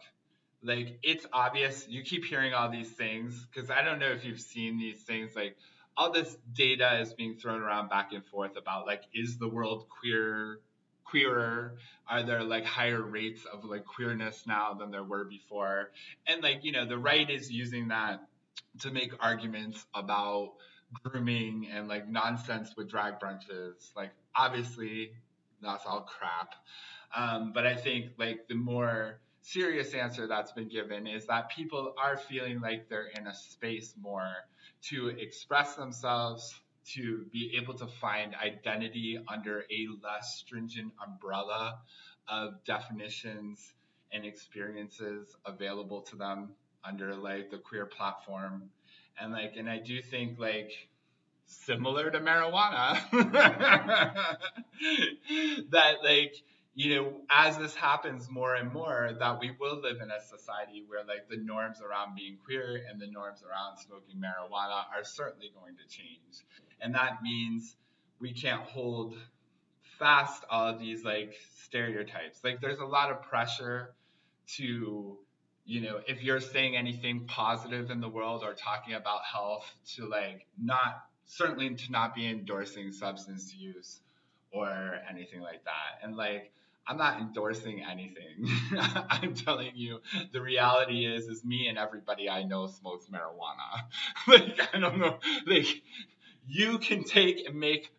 [0.64, 1.87] like it's obvious.
[1.88, 5.37] You keep hearing all these things because I don't know if you've seen these things
[5.37, 5.57] like
[5.96, 9.87] all this data is being thrown around back and forth about like is the world
[9.88, 10.61] queer
[11.05, 11.77] queerer?
[12.09, 15.90] Are there like higher rates of like queerness now than there were before?
[16.27, 18.27] And like you know the right is using that
[18.81, 20.55] to make arguments about
[21.03, 23.94] grooming and like nonsense with drag brunches.
[23.94, 25.12] Like obviously
[25.62, 26.55] that's all crap.
[27.16, 31.92] Um, but i think like the more serious answer that's been given is that people
[31.98, 34.33] are feeling like they're in a space more
[34.83, 41.78] to express themselves, to be able to find identity under a less stringent umbrella
[42.26, 43.74] of definitions
[44.12, 46.48] and experiences available to them
[46.83, 48.70] under like the queer platform.
[49.20, 50.72] And like, and I do think like
[51.46, 52.98] similar to marijuana,
[55.70, 56.35] that like,
[56.74, 60.82] you know, as this happens more and more, that we will live in a society
[60.87, 65.52] where like the norms around being queer and the norms around smoking marijuana are certainly
[65.54, 66.44] going to change.
[66.80, 67.76] And that means
[68.20, 69.14] we can't hold
[69.98, 72.40] fast all of these like stereotypes.
[72.42, 73.94] Like there's a lot of pressure
[74.56, 75.16] to,
[75.64, 80.08] you know, if you're saying anything positive in the world or talking about health, to
[80.08, 84.00] like not certainly to not be endorsing substance use
[84.50, 86.02] or anything like that.
[86.02, 86.50] And like
[86.87, 88.49] I'm not endorsing anything.
[89.11, 90.01] I'm telling you,
[90.33, 93.85] the reality is, is me and everybody I know smokes marijuana.
[94.29, 95.83] like I don't know, like
[96.47, 97.90] you can take and make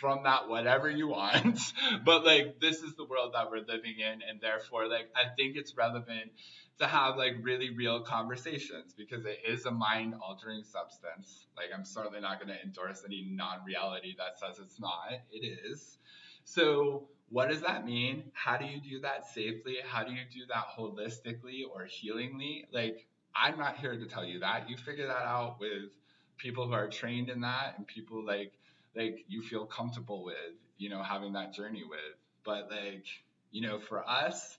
[0.00, 1.58] from that whatever you want,
[2.04, 5.56] but like this is the world that we're living in, and therefore, like I think
[5.56, 6.32] it's relevant
[6.78, 11.46] to have like really real conversations because it is a mind altering substance.
[11.56, 15.12] Like I'm certainly not going to endorse any non-reality that says it's not.
[15.30, 15.98] It is.
[16.44, 18.24] So what does that mean?
[18.32, 19.76] How do you do that safely?
[19.86, 22.66] How do you do that holistically or healingly?
[22.72, 24.68] Like, I'm not here to tell you that.
[24.68, 25.90] You figure that out with
[26.38, 28.52] people who are trained in that and people like
[28.96, 32.16] like you feel comfortable with, you know, having that journey with.
[32.44, 33.04] But like,
[33.50, 34.58] you know, for us,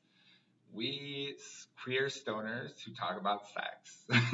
[0.73, 1.35] we
[1.83, 4.03] queer stoners who talk about sex.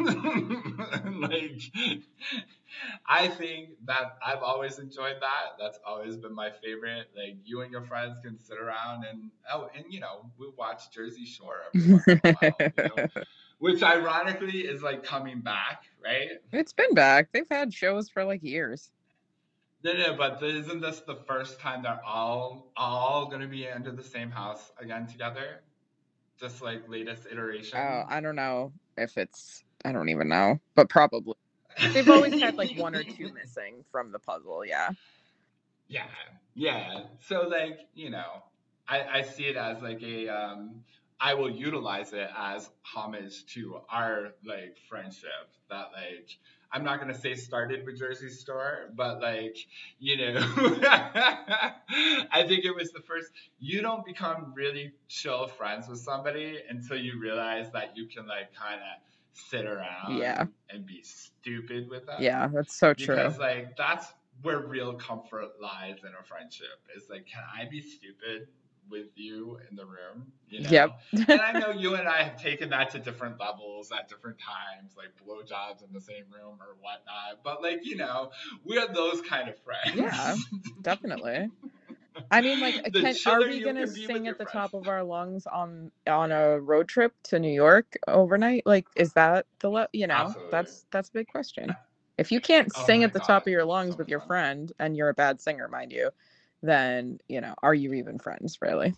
[1.20, 1.62] like,
[3.08, 5.58] I think that I've always enjoyed that.
[5.60, 7.08] That's always been my favorite.
[7.16, 10.92] Like, you and your friends can sit around and oh, and you know, we watch
[10.92, 13.08] Jersey Shore every once in a while, you know?
[13.60, 16.42] which ironically is like coming back, right?
[16.52, 17.30] it's been back.
[17.32, 18.92] They've had shows for like years.
[19.84, 24.04] No, no, but isn't this the first time they're all all gonna be under the
[24.04, 25.62] same house again together?
[26.40, 27.80] Just like latest iteration.
[27.80, 29.64] Oh, I don't know if it's.
[29.84, 31.36] I don't even know, but probably.
[31.94, 34.66] They've always had like one or two missing from the puzzle.
[34.66, 34.90] Yeah.
[35.88, 36.08] Yeah,
[36.56, 37.02] yeah.
[37.20, 38.44] So like, you know,
[38.88, 40.84] I, I see it as like a um
[41.20, 45.30] I will utilize it as homage to our like friendship
[45.70, 46.30] that like
[46.72, 49.58] I'm not gonna say started with Jersey Shore, but like,
[50.00, 50.40] you know
[50.82, 56.98] I think it was the first you don't become really chill friends with somebody until
[56.98, 58.98] you realize that you can like kinda
[59.34, 60.46] sit around Yeah.
[60.70, 62.18] and be stupid with them.
[62.22, 63.16] Yeah, that's so true.
[63.16, 64.08] Because like that's
[64.42, 66.80] where real comfort lies in a friendship.
[66.96, 68.48] Is like, can I be stupid
[68.90, 70.32] with you in the room?
[70.48, 70.70] You know?
[70.70, 70.92] Yep.
[71.30, 74.94] and I know you and I have taken that to different levels at different times,
[74.98, 77.44] like blowjobs in the same room or whatnot.
[77.44, 78.32] But like, you know,
[78.64, 79.92] we're those kind of friends.
[79.92, 80.38] Yeah,
[80.84, 81.52] Definitely.
[82.32, 84.52] I mean, like, can, are we gonna can be with sing at the friends.
[84.52, 88.66] top of our lungs on on a road trip to New York overnight?
[88.66, 90.36] Like, is that the le- you know?
[90.36, 90.52] Absolutely.
[90.52, 91.78] That's that's a big question.
[92.18, 94.72] If you can't Oh sing at the top of your lungs so with your friend,
[94.80, 96.12] and you're a bad singer, mind you,
[96.68, 98.94] then you know, are you even friends, really?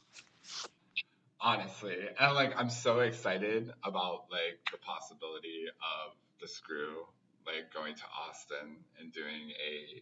[1.40, 7.06] honestly and like i'm so excited about like the possibility of the screw
[7.46, 10.02] like going to austin and doing a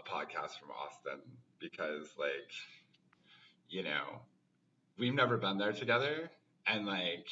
[0.00, 1.20] a podcast from austin
[1.60, 2.50] because like
[3.70, 4.20] you know,
[4.98, 6.30] we've never been there together.
[6.66, 7.26] And like,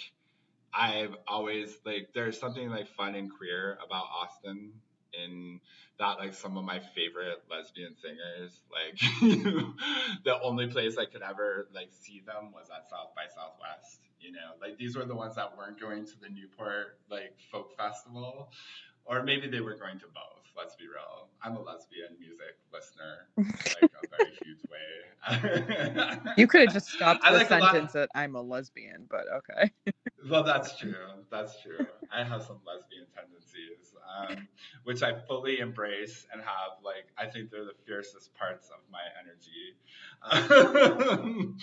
[0.72, 4.72] I've always like, there's something like fun and queer about Austin
[5.12, 5.60] in
[5.98, 8.98] that like some of my favorite lesbian singers like
[10.24, 14.32] the only place i could ever like see them was at south by southwest you
[14.32, 18.50] know like these were the ones that weren't going to the newport like folk festival
[19.04, 23.28] or maybe they were going to both let's be real i'm a lesbian music listener
[23.74, 24.78] like a very huge way
[26.36, 29.92] You could have just stopped I the like sentence that "I'm a lesbian," but okay.
[30.30, 31.24] well, that's true.
[31.30, 31.86] That's true.
[32.12, 34.48] I have some lesbian tendencies, um,
[34.84, 36.82] which I fully embrace and have.
[36.82, 39.76] Like, I think they're the fiercest parts of my energy.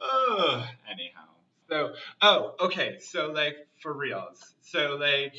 [0.00, 1.28] oh, anyhow.
[1.68, 2.98] So, oh, okay.
[3.00, 4.54] So, like, for reals.
[4.60, 5.34] So, like,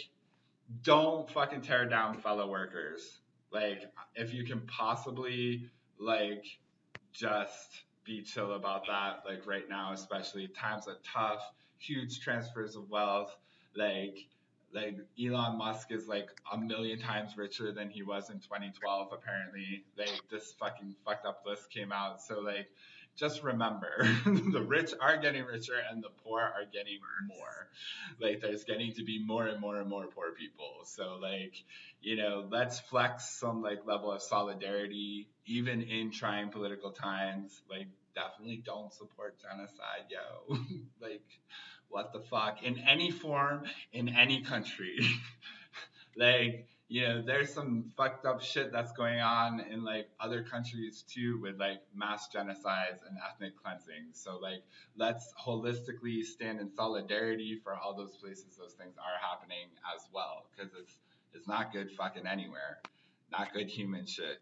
[0.84, 3.20] don't fucking tear down fellow workers.
[3.52, 3.84] Like,
[4.16, 5.70] if you can possibly,
[6.00, 6.46] like,
[7.14, 9.24] just be chill about that.
[9.26, 11.42] Like, right now, especially, times are tough
[11.78, 13.36] huge transfers of wealth.
[13.76, 14.18] Like
[14.76, 19.84] like Elon Musk is like a million times richer than he was in 2012 apparently.
[19.98, 22.22] Like this fucking fucked up list came out.
[22.22, 22.68] So like
[23.16, 23.90] just remember
[24.26, 27.70] the rich are getting richer and the poor are getting more.
[28.20, 30.82] Like there's getting to be more and more and more poor people.
[30.84, 31.54] So like,
[32.02, 37.62] you know, let's flex some like level of solidarity even in trying political times.
[37.70, 40.58] Like definitely don't support genocide, yo.
[41.02, 41.24] like
[41.90, 43.64] what the fuck in any form
[43.94, 45.00] in any country.
[46.18, 51.04] Like you know there's some fucked up shit that's going on in like other countries
[51.08, 54.12] too with like mass genocides and ethnic cleansing.
[54.14, 54.64] So like
[54.96, 60.46] let's holistically stand in solidarity for all those places those things are happening as well
[60.56, 60.98] because it's
[61.34, 62.80] it's not good fucking anywhere.
[63.32, 64.40] Not good human shit.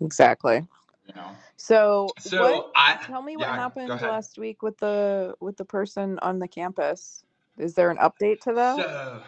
[0.00, 0.66] Exactly.
[1.06, 2.64] You know So, so what?
[2.76, 6.48] i Tell me what yeah, happened last week with the with the person on the
[6.48, 7.24] campus.
[7.58, 8.86] Is there an update to that?
[8.86, 9.22] So,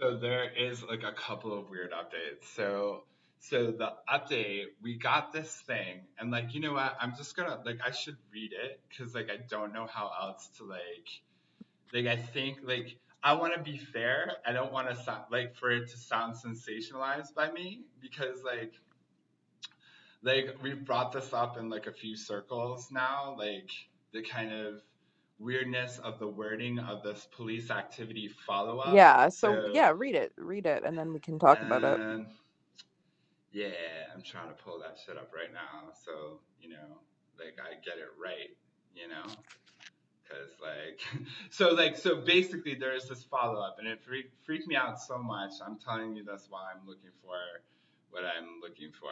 [0.00, 2.44] so there is like a couple of weird updates.
[2.54, 3.04] So,
[3.38, 6.96] so the update, we got this thing, and like, you know what?
[7.00, 10.48] I'm just gonna like, I should read it because like, I don't know how else
[10.58, 11.08] to like,
[11.92, 14.32] like, I think like, I want to be fair.
[14.46, 18.74] I don't want to sound like for it to sound sensationalized by me because like,
[20.22, 23.70] like we've brought this up in like a few circles now, like
[24.12, 24.82] the kind of
[25.38, 28.94] weirdness of the wording of this police activity follow up.
[28.94, 29.28] yeah.
[29.28, 30.32] So, yeah, read it.
[30.36, 32.26] Read it, and then we can talk about it.
[33.52, 33.68] Yeah,
[34.14, 37.00] I'm trying to pull that shit up right now, so you know,
[37.38, 38.54] like I get it right,
[38.94, 39.24] you know,
[40.22, 41.00] because like,
[41.50, 45.00] so like, so basically there is this follow up, and it freak, freaked me out
[45.00, 45.52] so much.
[45.66, 47.38] I'm telling you that's why I'm looking for
[48.10, 49.10] what I'm looking for,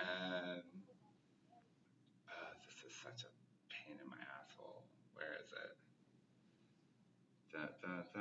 [0.00, 0.62] and
[2.28, 3.30] uh, this is such a
[3.68, 4.82] pain in my asshole.
[5.14, 5.76] Where is it?
[7.52, 8.20] Da, da, da.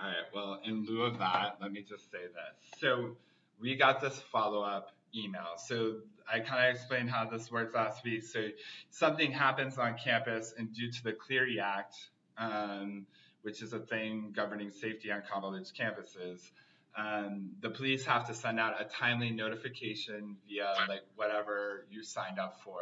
[0.00, 0.28] All right.
[0.34, 2.80] Well, in lieu of that, let me just say this.
[2.80, 3.16] So
[3.60, 5.56] we got this follow up email.
[5.56, 5.96] So
[6.32, 8.22] I kind of explained how this works last week.
[8.22, 8.48] So
[8.90, 11.96] something happens on campus, and due to the Clery Act,
[12.38, 13.06] um,
[13.42, 16.50] which is a thing governing safety on college campuses,
[16.96, 22.38] um, the police have to send out a timely notification via like whatever you signed
[22.38, 22.80] up for,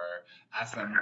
[0.66, 0.94] SM,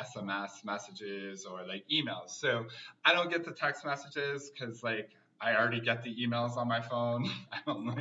[0.00, 2.30] SMS messages or like emails.
[2.30, 2.66] So
[3.04, 5.10] I don't get the text messages because like
[5.40, 7.28] I already get the emails on my phone.
[7.52, 7.94] I don't know.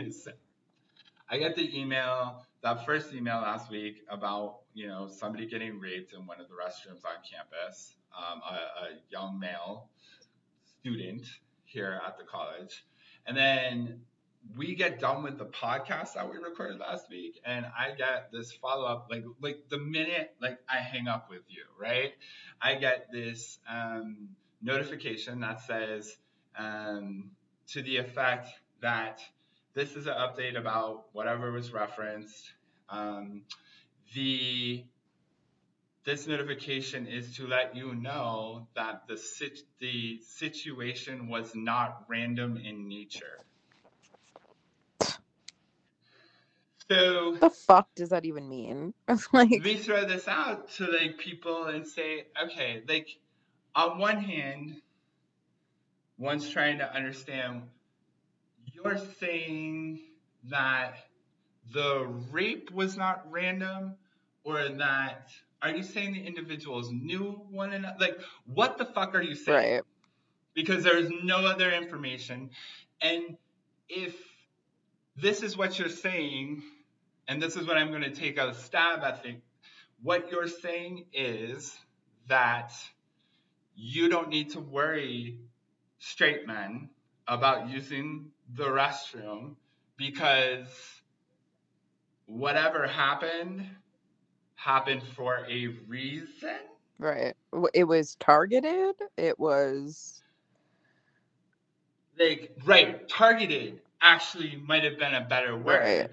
[1.29, 6.13] I get the email, that first email last week about you know somebody getting raped
[6.13, 9.89] in one of the restrooms on campus, um, a, a young male
[10.81, 11.25] student
[11.63, 12.85] here at the college,
[13.25, 14.01] and then
[14.57, 18.51] we get done with the podcast that we recorded last week and i get this
[18.51, 22.13] follow-up like like the minute like i hang up with you right?
[22.61, 24.29] I get this um,
[24.61, 26.15] notification that says
[26.57, 27.31] um,
[27.69, 28.49] to the effect
[28.81, 29.19] that
[29.73, 32.51] this is an update about whatever was referenced.
[32.89, 33.43] Um,
[34.13, 34.83] the
[36.03, 42.57] this notification is to let you know that the sit- the situation was not random
[42.57, 43.37] in nature
[46.91, 48.93] so the fuck does that even mean?
[49.33, 53.07] like, we throw this out to like people and say, okay, like
[53.75, 54.81] on one hand,
[56.17, 57.63] one's trying to understand
[58.73, 59.99] you're saying
[60.49, 60.95] that
[61.73, 63.95] the rape was not random
[64.43, 65.29] or that
[65.61, 69.73] are you saying the individuals knew one another like what the fuck are you saying
[69.73, 69.81] right.
[70.53, 72.49] because there's no other information.
[73.01, 73.37] And
[73.89, 74.15] if
[75.15, 76.63] this is what you're saying,
[77.27, 79.41] and this is what I'm going to take a stab at, think,
[80.01, 81.75] what you're saying is
[82.27, 82.73] that
[83.75, 85.39] you don't need to worry
[85.99, 86.89] straight men
[87.27, 89.55] about using the restroom
[89.97, 90.67] because
[92.25, 93.65] whatever happened
[94.55, 96.57] happened for a reason.
[96.99, 97.33] Right.
[97.73, 98.95] It was targeted.
[99.17, 100.21] It was.
[102.19, 105.81] Like right, targeted actually might have been a better word.
[105.81, 106.11] Right.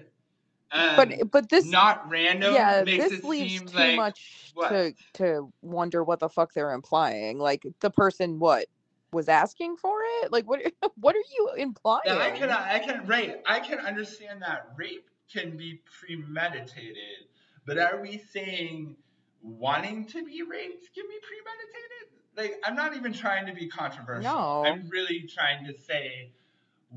[0.71, 4.51] Um, But but this not random yeah makes this it leaves seem too like much
[4.53, 4.69] what?
[4.69, 7.39] to to wonder what the fuck they're implying.
[7.39, 8.67] Like the person what
[9.11, 10.31] was asking for it.
[10.31, 10.61] Like what
[10.95, 12.01] what are you implying?
[12.05, 13.41] Yeah, I can, I can, right.
[13.47, 17.27] I can understand that rape can be premeditated,
[17.65, 18.95] but are we saying
[19.41, 22.09] wanting to be raped can be premeditated?
[22.35, 24.33] Like, I'm not even trying to be controversial.
[24.33, 24.63] No.
[24.65, 26.31] I'm really trying to say,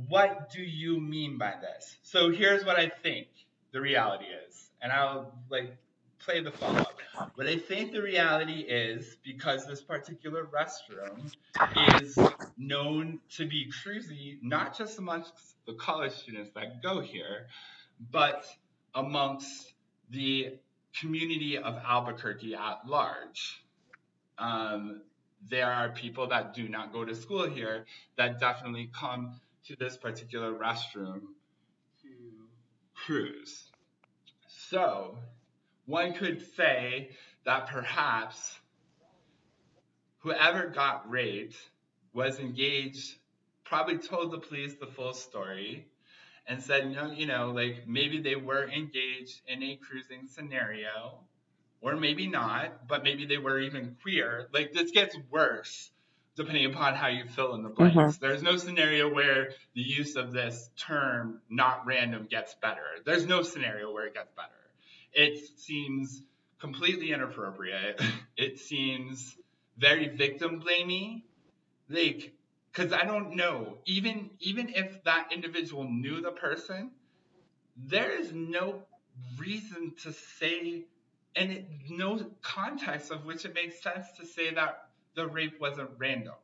[0.09, 1.97] what do you mean by this?
[2.03, 3.29] So here's what I think
[3.73, 5.77] the reality is, and I'll like
[6.18, 6.99] play the follow up.
[7.35, 11.33] What I think the reality is, because this particular restroom
[12.01, 12.18] is
[12.57, 15.33] known to be cruisy, not just amongst
[15.66, 17.47] the college students that go here,
[18.11, 18.47] but
[18.95, 19.73] amongst
[20.11, 20.59] the
[20.99, 23.64] community of Albuquerque at large.
[24.39, 25.03] Um,
[25.49, 29.97] there are people that do not go to school here that definitely come to this
[29.97, 31.23] particular restroom
[33.07, 33.64] cruise.
[34.48, 35.18] So,
[35.86, 37.11] one could say
[37.44, 38.59] that perhaps
[40.18, 41.57] whoever got raped
[42.12, 43.16] was engaged,
[43.64, 45.88] probably told the police the full story,
[46.46, 51.20] and said, no, you know, like maybe they were engaged in a cruising scenario,
[51.80, 54.48] or maybe not, but maybe they were even queer.
[54.53, 55.90] Like this gets worse
[56.37, 57.97] depending upon how you fill in the blanks.
[57.97, 58.24] Mm-hmm.
[58.26, 62.83] There's no scenario where the use of this term, not random, gets better.
[63.05, 64.49] There's no scenario where it gets better.
[65.12, 66.22] It seems
[66.61, 68.01] completely inappropriate.
[68.35, 69.37] It seems
[69.76, 71.22] very victim blamey.
[71.91, 72.33] Like,
[72.72, 76.93] because I don't know, even even if that individual knew the person,
[77.76, 78.83] there is no
[79.39, 80.85] reason to say,
[81.37, 85.90] and it, no context of which it makes sense to say that the rape wasn't
[85.98, 86.34] random.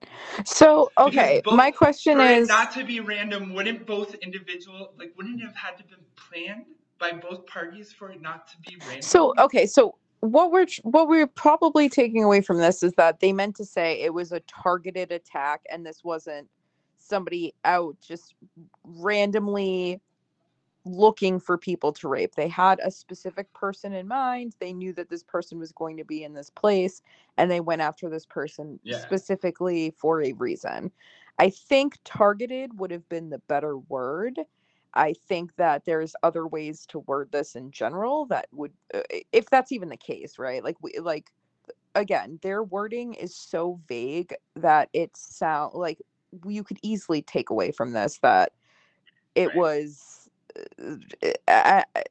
[0.45, 5.41] So okay, both- my question is not to be random, wouldn't both individual like wouldn't
[5.41, 6.65] it have had to been planned
[6.99, 9.03] by both parties for it not to be random?
[9.03, 13.33] so okay, so what we're what we're probably taking away from this is that they
[13.33, 16.49] meant to say it was a targeted attack and this wasn't
[16.97, 18.35] somebody out just
[18.85, 20.01] randomly
[20.85, 22.35] looking for people to rape.
[22.35, 24.55] They had a specific person in mind.
[24.61, 27.03] They knew that this person was going to be in this place
[27.39, 28.97] and they went after this person Yeah.
[29.03, 30.93] specifically for a reason.
[31.39, 34.41] I think targeted would have been the better word.
[34.95, 39.03] I think that there's other ways to word this in general that would uh,
[39.33, 40.65] if that's even the case, right?
[40.65, 41.31] Like we like
[41.95, 45.99] again, their wording is so vague that it sound like
[46.47, 48.53] you could easily take away from this that
[49.35, 49.55] it Right.
[49.55, 50.18] was
[51.49, 52.03] uh, uh,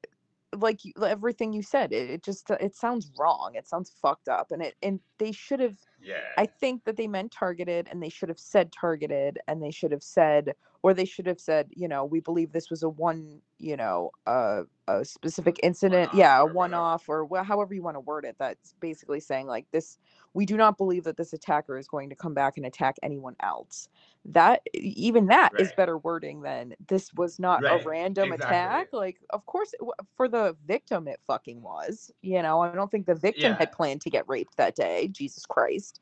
[0.55, 4.51] like you- everything you said it, it just it sounds wrong it sounds fucked up
[4.51, 6.21] and it and they should have yeah.
[6.37, 9.91] I think that they meant targeted and they should have said targeted and they should
[9.91, 13.41] have said or they should have said, you know, we believe this was a one,
[13.57, 17.83] you know, uh, a specific incident, One-off yeah, a one off or wha- however you
[17.83, 18.35] want to word it.
[18.39, 19.97] That's basically saying like this
[20.37, 23.35] we do not believe that this attacker is going to come back and attack anyone
[23.39, 23.89] else.
[24.23, 25.75] That even that is Right.
[25.77, 28.45] better wording than this was not Right, a random exactly.
[28.51, 28.89] attack.
[28.93, 29.81] Like, of course, it,
[30.15, 32.11] for the victim, it fucking was.
[32.21, 33.57] You know, I don't think the victim Yeah.
[33.57, 35.07] had planned to get raped that day.
[35.07, 36.01] Jesus Christ.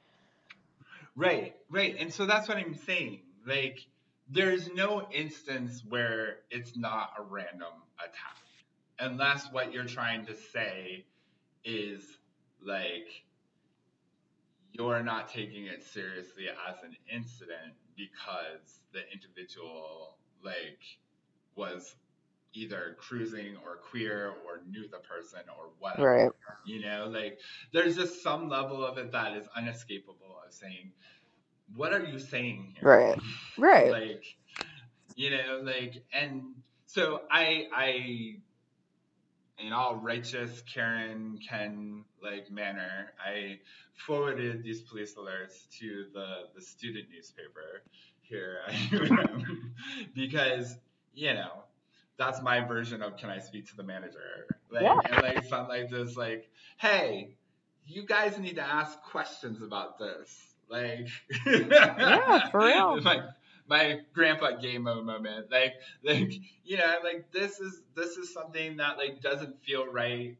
[1.16, 1.96] Right, right.
[1.98, 3.22] And so that's what I'm saying.
[3.48, 3.88] Like,
[4.28, 8.38] there's no instance where it's not a random attack.
[9.00, 11.06] Unless what you're trying to say
[11.64, 12.20] is
[12.62, 13.25] like
[14.78, 20.80] you're not taking it seriously as an incident because the individual like
[21.56, 21.96] was
[22.54, 26.16] either cruising or queer or knew the person or whatever.
[26.16, 26.32] Right.
[26.66, 27.40] You know, like
[27.74, 30.92] there's just some level of it that is unescapable of saying,
[31.76, 32.90] what are you saying here?
[32.90, 33.20] Right.
[33.58, 33.92] Right.
[33.92, 34.24] Like,
[35.16, 36.44] you know, like, and
[36.86, 38.38] so I, I,
[39.60, 43.60] in all righteous Karen Ken like manner, I
[44.06, 47.82] forwarded these police alerts to the the student newspaper
[48.22, 49.74] here at UM
[50.14, 50.76] because
[51.14, 51.52] you know
[52.18, 54.48] that's my version of can I speak to the manager?
[54.72, 55.00] Like, Yeah.
[55.06, 57.36] and like something like this, like, hey,
[57.88, 60.54] you guys need to ask questions about this.
[60.70, 61.08] Like,
[61.46, 63.02] Yeah, for real.
[63.02, 63.22] my
[63.68, 65.52] my grandpa game moment.
[65.52, 70.38] Like, like you know, like this is this is something that like doesn't feel right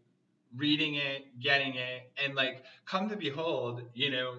[0.56, 4.36] reading it, getting it, and like come to behold, you know,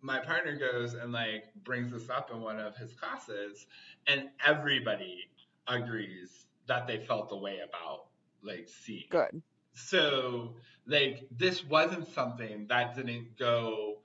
[0.00, 3.66] my partner goes and like brings this up in one of his classes,
[4.06, 5.28] and everybody
[5.68, 8.06] agrees that they felt the way about
[8.42, 9.04] like seeing.
[9.10, 9.42] Good.
[9.74, 10.54] So
[10.86, 13.98] like this wasn't something that didn't go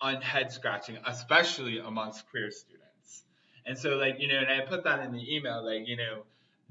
[0.00, 2.77] on head scratching, especially amongst queer students.
[3.68, 6.22] And so like, you know, and I put that in the email, like, you know,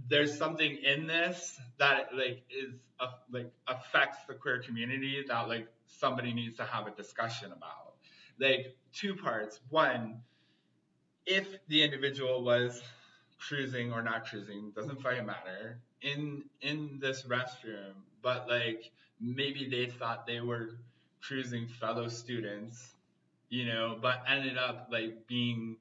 [0.10, 5.68] there's something in this that like is uh, like affects the queer community that like
[5.88, 7.94] somebody needs to have a discussion about.
[8.40, 9.60] Like two parts.
[9.70, 10.22] One,
[11.26, 12.82] if the individual was
[13.40, 19.88] cruising or not cruising, doesn't fucking matter, in in this restroom, but like maybe they
[19.88, 20.70] thought they were
[21.22, 22.94] cruising fellow students,
[23.50, 25.78] you know, but ended up like being,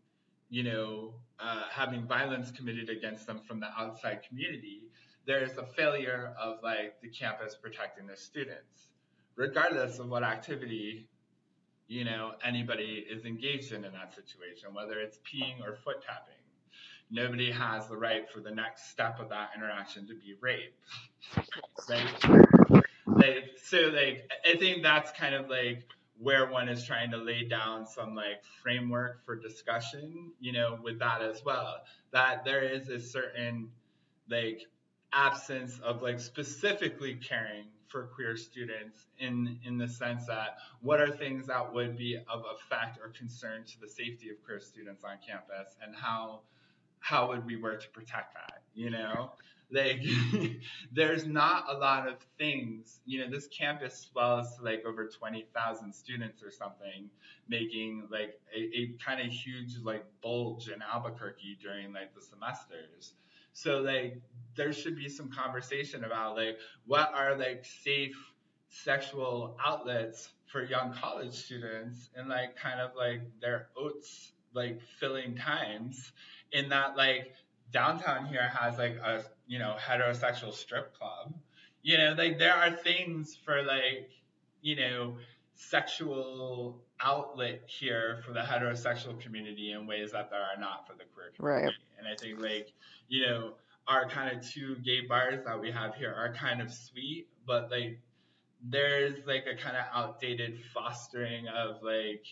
[0.48, 4.82] you know, uh, having violence committed against them from the outside community,
[5.26, 8.92] there's a failure of like the campus protecting their students,
[9.34, 11.08] regardless of what activity,
[11.88, 16.34] you know, anybody is engaged in in that situation, whether it's peeing or foot tapping.
[17.10, 20.74] Nobody has the right for the next step of that interaction to be rape,
[21.88, 22.82] right?
[23.06, 25.84] Like, so like, I think that's kind of like
[26.18, 30.98] where one is trying to lay down some like framework for discussion, you know, with
[30.98, 31.76] that as well.
[32.12, 33.70] That there is a certain
[34.28, 34.62] like
[35.12, 41.10] absence of like specifically caring for queer students in in the sense that what are
[41.10, 45.12] things that would be of effect or concern to the safety of queer students on
[45.26, 46.40] campus and how
[46.98, 49.30] how would we work to protect that you know
[49.70, 50.00] like
[50.92, 55.92] there's not a lot of things you know this campus swells to like over 20,000
[55.92, 57.10] students or something
[57.48, 63.14] making like a, a kind of huge like bulge in Albuquerque during like the semesters.
[63.52, 64.20] So like
[64.54, 68.16] there should be some conversation about like what are like safe
[68.68, 75.36] sexual outlets for young college students and like kind of like their oats like filling
[75.36, 76.12] times
[76.52, 77.32] in that like
[77.72, 81.34] downtown here has like a you know heterosexual strip club
[81.82, 84.10] you know like there are things for like
[84.62, 85.16] you know
[85.54, 91.04] sexual outlet here for the heterosexual community in ways that there are not for the
[91.14, 91.66] queer community.
[91.66, 91.74] Right.
[91.98, 92.72] and i think like
[93.08, 93.52] you know
[93.88, 97.70] our kind of two gay bars that we have here are kind of sweet but
[97.70, 98.00] like
[98.68, 102.24] there's like a kind of outdated fostering of like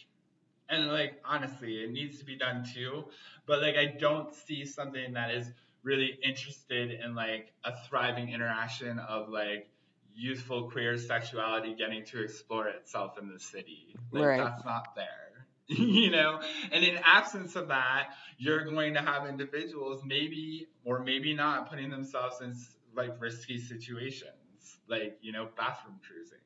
[0.69, 3.05] and like honestly it needs to be done too
[3.47, 5.51] but like i don't see something that is
[5.85, 9.69] really interested in like a thriving interaction of like
[10.15, 13.97] youthful queer sexuality getting to explore itself in the city.
[14.13, 14.39] Like Right.
[14.39, 16.41] that's not there you know?
[16.73, 21.91] And in absence of that you're going to have individuals maybe or maybe not putting
[21.91, 22.55] themselves in
[22.95, 26.39] like risky situations like you know bathroom cruising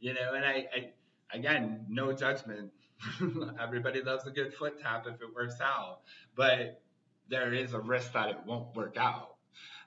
[0.00, 0.34] you know?
[0.34, 0.90] And i, I
[1.36, 2.72] again no judgment.
[3.60, 6.00] Everybody loves a good foot tap if it works out.
[6.36, 6.82] But
[7.30, 9.36] there is a risk that it won't work out.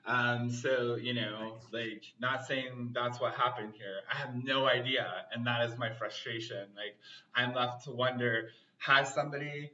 [0.06, 4.00] Um, so you know like not saying that's what happened here.
[4.12, 6.68] I have no idea and that is my frustration.
[6.76, 6.96] Like
[7.34, 9.70] i'm left to wonder has somebody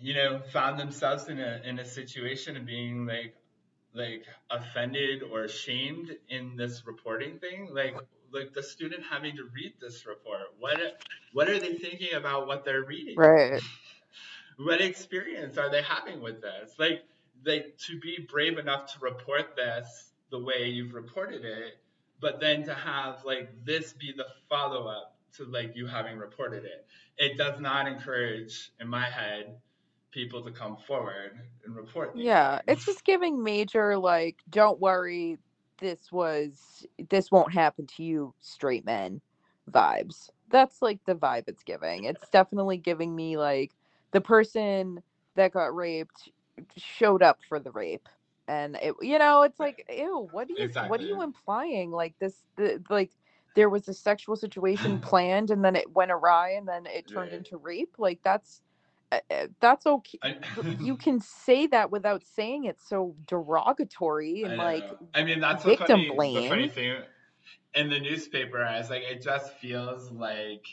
[0.00, 3.34] you know found themselves in a in a situation of being like
[3.94, 7.68] like offended or ashamed in this reporting thing?
[7.72, 7.96] Like
[8.32, 10.42] like the student having to read this report.
[10.58, 10.78] What
[11.32, 13.16] what are they thinking about what they're reading?
[13.16, 13.60] Right.
[14.58, 17.04] What experience are they having with this like
[17.46, 21.78] like to be brave enough to report this the way you've reported it
[22.20, 26.86] but then to have like this be the follow-up to like you having reported it
[27.18, 29.56] it does not encourage in my head
[30.12, 35.38] people to come forward and report these Yeah, it's just giving major like don't worry
[35.78, 39.20] this was this won't happen to you straight men
[39.70, 40.30] vibes.
[40.50, 42.04] That's like the vibe it's giving.
[42.04, 43.72] It's definitely giving me like
[44.12, 45.02] the person
[45.36, 46.30] that got raped
[46.76, 48.08] showed up for the rape.
[48.48, 52.14] And it you know, it's like ew, what are you what are you implying like
[52.20, 53.12] this the, like
[53.54, 57.32] there was a sexual situation planned and then it went awry and then it turned
[57.32, 57.34] Right.
[57.34, 58.62] into rape like that's
[59.12, 60.36] uh, uh, that's okay I,
[60.78, 64.56] you can say that without saying it so derogatory and know.
[64.56, 66.68] like I mean, that's victim funny, the funny blame.
[66.68, 66.96] thing
[67.74, 68.64] in the newspaper.
[68.64, 70.66] I was like, it just feels like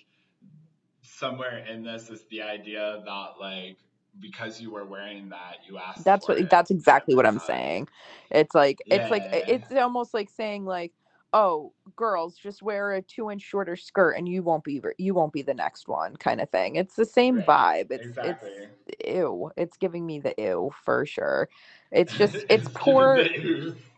[1.20, 3.78] somewhere in this is the idea that like
[4.20, 6.50] because you were wearing that, you asked that's what it.
[6.50, 7.46] that's exactly what i'm type of vibe.
[7.46, 7.88] saying
[8.32, 9.42] it's like it's like Yeah.
[9.48, 10.94] it's almost like saying like
[11.34, 15.34] oh girls just wear a two inch shorter skirt and you won't be you won't
[15.34, 17.46] be the next one kind of thing it's the same Right.
[17.46, 18.52] vibe it's Exactly.
[18.88, 21.50] it's ew it's giving me the ew for sure
[21.92, 23.26] it's just it's It's poor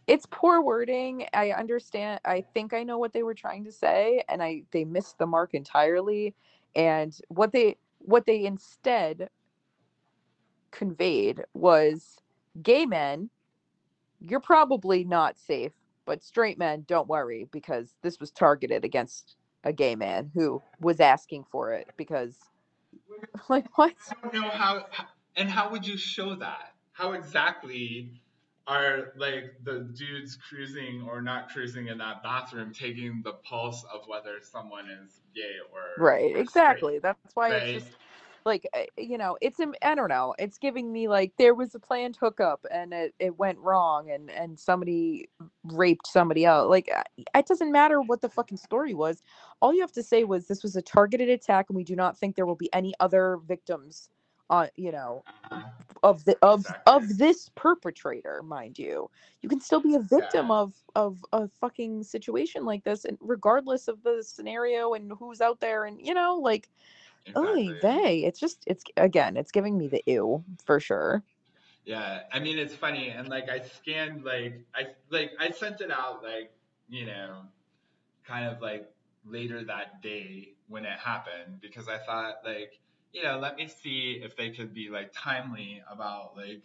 [0.07, 1.28] it's poor wording.
[1.34, 2.22] I understand.
[2.26, 5.28] I think I know what they were trying to say, and I they missed the
[5.28, 6.36] mark entirely.
[6.78, 9.30] And what they what they instead
[10.71, 12.21] conveyed was
[12.61, 13.32] gay men,
[14.19, 15.73] you're probably not safe,
[16.05, 20.99] but straight men, don't worry, because this was targeted against a gay man who was
[20.99, 22.38] asking for it because
[23.49, 23.93] like what?
[24.11, 24.86] I don't know how,
[25.36, 26.73] and how would you show that?
[26.93, 28.21] How exactly
[28.68, 34.01] are like the dudes cruising or not cruising in that bathroom taking the pulse of
[34.07, 36.99] whether someone is gay or Right, or exactly.
[36.99, 37.63] That's why right?
[37.63, 37.97] it's just
[38.45, 41.80] like uh, you know it's i don't know it's giving me like there was a
[41.80, 45.30] planned hookup and it, it went wrong and and somebody
[45.65, 46.89] raped somebody else like
[47.36, 49.22] it doesn't matter what the fucking story was
[49.61, 52.18] all you have to say was this was a targeted attack and we do not
[52.18, 54.09] think there will be any other victims
[54.50, 55.24] on you know
[56.04, 56.84] of the of Exactly.
[56.86, 59.10] of this perpetrator mind you
[59.41, 60.52] you can still be a victim Yeah.
[60.52, 65.60] of of a fucking situation like this and regardless of the scenario and who's out
[65.60, 66.70] there and you know like
[67.38, 67.80] Oy Exactly.
[67.80, 68.24] vey.
[68.26, 71.24] It's just it's again, it's giving me the ew for sure.
[71.86, 75.91] Yeah, I mean it's funny, and like I scanned like I like I sent it
[75.91, 76.52] out like
[76.89, 77.43] you know,
[78.26, 78.91] kind of like
[79.26, 82.80] later that day when it happened because I thought like
[83.18, 86.63] you know let me see if they could be like timely about like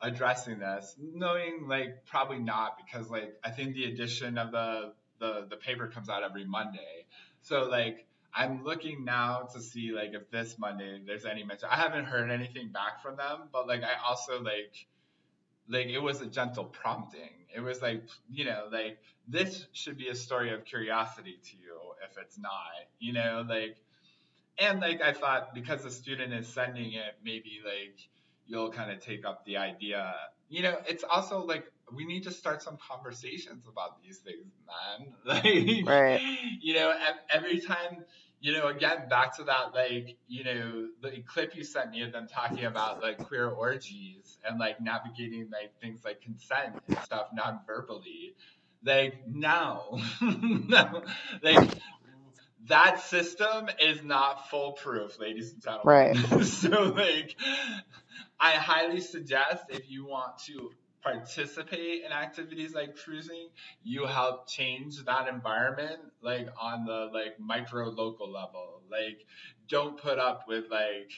[0.00, 5.46] addressing this, knowing like probably not because like I think the edition of the the
[5.50, 7.06] the paper comes out every Monday,
[7.42, 11.68] so like I'm looking now to see like if this Monday there's any mention.
[11.70, 14.86] I haven't heard anything back from them, but like I also like
[15.68, 17.46] like it was a gentle prompting.
[17.54, 21.78] It was like you know like this should be a story of curiosity to you
[22.08, 22.70] if it's not,
[23.00, 23.76] you know like
[24.60, 27.98] and like I thought because the student is sending it, maybe like
[28.46, 30.14] you'll kind of take up the idea.
[30.48, 35.12] You know, it's also like we need to start some conversations about these things, man.
[35.24, 36.20] Like, Right.
[36.60, 36.94] you know,
[37.30, 38.04] every time,
[38.40, 42.12] you know, again, back to that, like, you know, the clip you sent me of
[42.12, 47.28] them talking about like queer orgies and like navigating like things like consent and stuff
[47.32, 48.34] non-verbally.
[48.84, 51.02] Like, no, no,
[51.42, 51.70] like
[52.66, 56.22] that system is not foolproof, ladies and gentlemen.
[56.24, 56.44] Right.
[56.44, 57.36] so, like,
[58.38, 60.70] I highly suggest if you want to
[61.02, 63.48] participate in activities like cruising,
[63.82, 68.82] you help change that environment, like on the like micro local level.
[68.90, 69.24] Like,
[69.68, 71.10] don't put up with like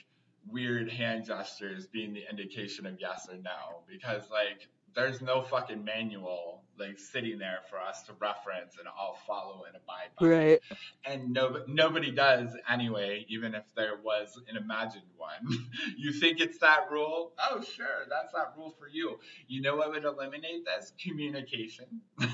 [0.49, 5.85] weird hand gestures being the indication of yes or no, because like there's no fucking
[5.85, 10.61] manual like sitting there for us to reference and all follow and abide by Right.
[11.05, 15.69] and no, nobody does anyway, even if there was an imagined one.
[15.97, 17.33] you think it's that rule?
[17.39, 19.19] Oh, sure, that's that rule for you.
[19.49, 20.93] You know what would eliminate this?
[21.03, 21.87] Communication.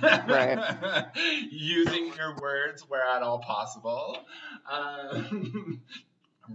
[0.03, 1.07] Right.
[1.51, 4.19] Using your words where at all possible.
[4.71, 5.83] Um,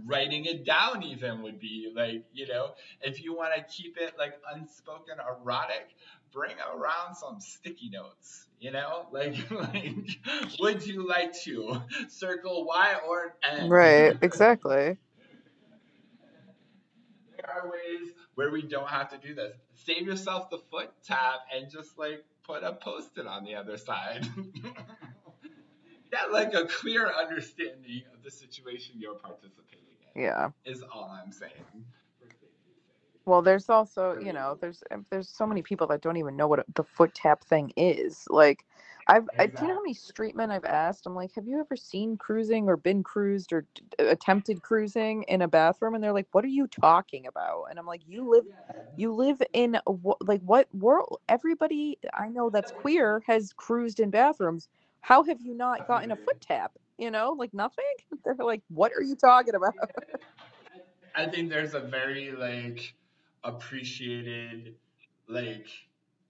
[0.06, 2.70] writing it down even would be like, you know,
[3.00, 5.94] if you want to keep it like unspoken erotic,
[6.34, 9.06] bring around some sticky notes, you know?
[9.12, 10.18] Like, like
[10.58, 13.70] would you like to circle Y or N?
[13.70, 14.18] Right.
[14.20, 14.98] Exactly.
[17.36, 19.52] there are ways where we don't have to do this.
[19.74, 24.26] Save yourself the foot tab and just like put a post-it on the other side.
[26.10, 30.22] Get like a clear understanding of the situation you're participating in.
[30.22, 30.50] Yeah.
[30.64, 31.52] Is all I'm saying.
[33.26, 36.46] Well, there's also, you know, there's um, there's so many people that don't even know
[36.46, 38.24] what the foot tap thing is.
[38.28, 38.64] Like,
[39.06, 41.06] I've I, do you know how many street men I've asked?
[41.06, 45.40] I'm like, have you ever seen cruising or been cruised or d- attempted cruising in
[45.42, 45.94] a bathroom?
[45.94, 47.64] And they're like, what are you talking about?
[47.70, 48.44] And I'm like, you live
[48.96, 51.18] you live in a, like what world?
[51.28, 54.68] Everybody I know that's queer has cruised in bathrooms.
[55.00, 56.72] How have you not gotten a foot tap?
[56.98, 57.84] You know, like nothing.
[58.24, 59.74] They're like, what are you talking about?
[61.14, 62.94] I think there's a very like
[63.44, 64.74] appreciated
[65.28, 65.66] like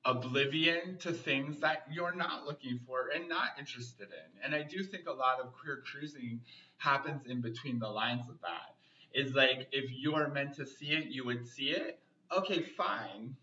[0.05, 4.45] oblivion to things that you're not looking for and not interested in.
[4.45, 6.41] And I do think a lot of queer cruising
[6.77, 8.75] happens in between the lines of that.
[9.15, 12.01] Is like if you are meant to see it, you would see it.
[12.37, 13.37] Okay, fine.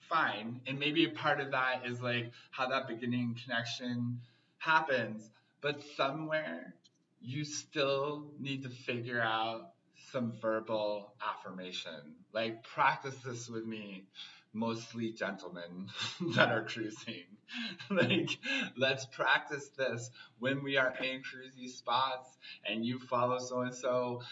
[0.00, 0.60] Fine.
[0.66, 4.20] And maybe a part of that is like how that beginning connection
[4.58, 5.30] happens.
[5.60, 6.74] But somewhere
[7.20, 9.70] you still need to figure out
[10.12, 12.14] some verbal affirmation.
[12.32, 14.06] Like, practice this with me,
[14.52, 15.88] mostly gentlemen
[16.34, 17.24] that are cruising.
[17.90, 18.30] like,
[18.76, 24.22] let's practice this when we are in cruisy spots and you follow so and so.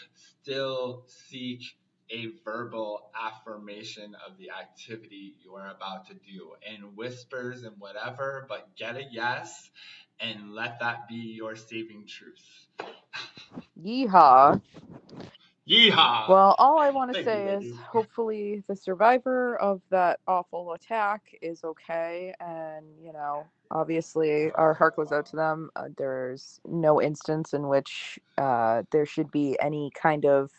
[0.41, 1.61] Still seek
[2.09, 8.45] a verbal affirmation of the activity you are about to do in whispers and whatever,
[8.47, 9.71] but get a yes
[10.19, 12.67] and let that be your saving truth.
[13.83, 14.61] Yeehaw.
[15.69, 16.29] Yeehaw!
[16.29, 20.73] Well, all I want to Thank you, say is hopefully the survivor of that awful
[20.73, 22.33] attack is okay.
[22.39, 25.71] And, you know, obviously our heart goes out to them.
[25.75, 30.51] Uh, there's no instance in which uh, there should be any kind of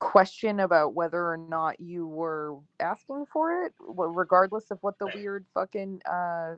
[0.00, 5.46] question about whether or not you were asking for it, regardless of what the weird
[5.54, 6.56] fucking, uh,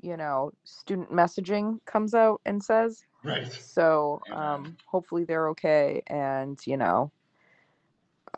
[0.00, 3.04] you know, student messaging comes out and says.
[3.24, 3.50] right.
[3.52, 7.10] So um hopefully they're okay and you know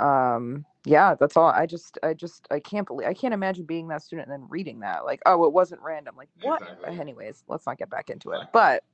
[0.00, 3.88] um yeah that's all i just i just i can't believe i can't imagine being
[3.88, 6.98] that student and then reading that like oh it wasn't random like what Exactly.
[6.98, 8.84] anyways let's not get back into it but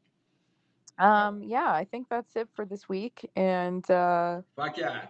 [0.98, 5.02] um yeah i think that's it for this week and uh Fuck yeah.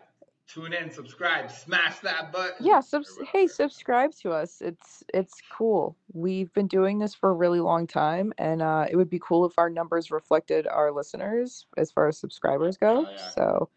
[0.47, 2.67] Tune in, subscribe, smash that button.
[2.67, 4.61] yeah subs- hey subscribe to us.
[4.61, 5.97] It's it's cool.
[6.13, 9.45] We've been doing this for a really long time and uh it would be cool
[9.45, 13.07] if our numbers reflected our listeners as far as subscribers go.
[13.07, 13.31] Oh, yeah.
[13.35, 13.69] so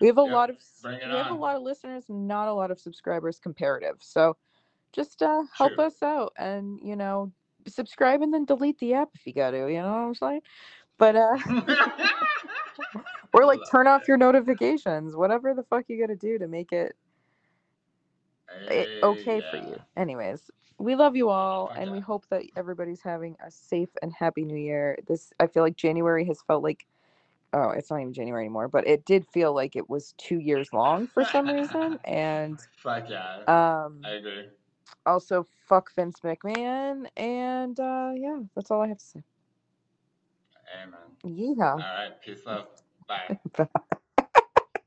[0.00, 2.04] we have a Yep, lot of s- bring it we have a lot of listeners
[2.08, 3.96] not a lot of subscribers comparative.
[4.00, 4.36] So
[4.92, 5.84] just uh help True.
[5.84, 7.32] us out and you know
[7.66, 10.40] subscribe and then delete the app if you got to you know what i'm saying?
[10.98, 11.36] But uh
[13.32, 16.72] or like turn off your notifications whatever the fuck you got to do to make
[16.72, 16.96] it
[18.70, 19.76] it okay for you.
[19.96, 24.44] Anyways, we love you all and we hope that everybody's having a safe and happy
[24.44, 24.98] new year.
[25.06, 26.86] This I feel like January has felt like
[27.52, 30.72] oh, it's not even January anymore, but it did feel like it was 2 years
[30.72, 33.38] long for some reason and Fuck yeah.
[33.46, 34.44] um I agree.
[35.06, 39.22] also fuck Vince McMahon and uh yeah, that's all I have to say.
[40.82, 41.00] Amen.
[41.24, 41.72] Yeehaw.
[41.72, 42.22] All right.
[42.24, 42.79] Peace out.
[43.10, 43.40] 拜。
[43.90, 43.99] 拜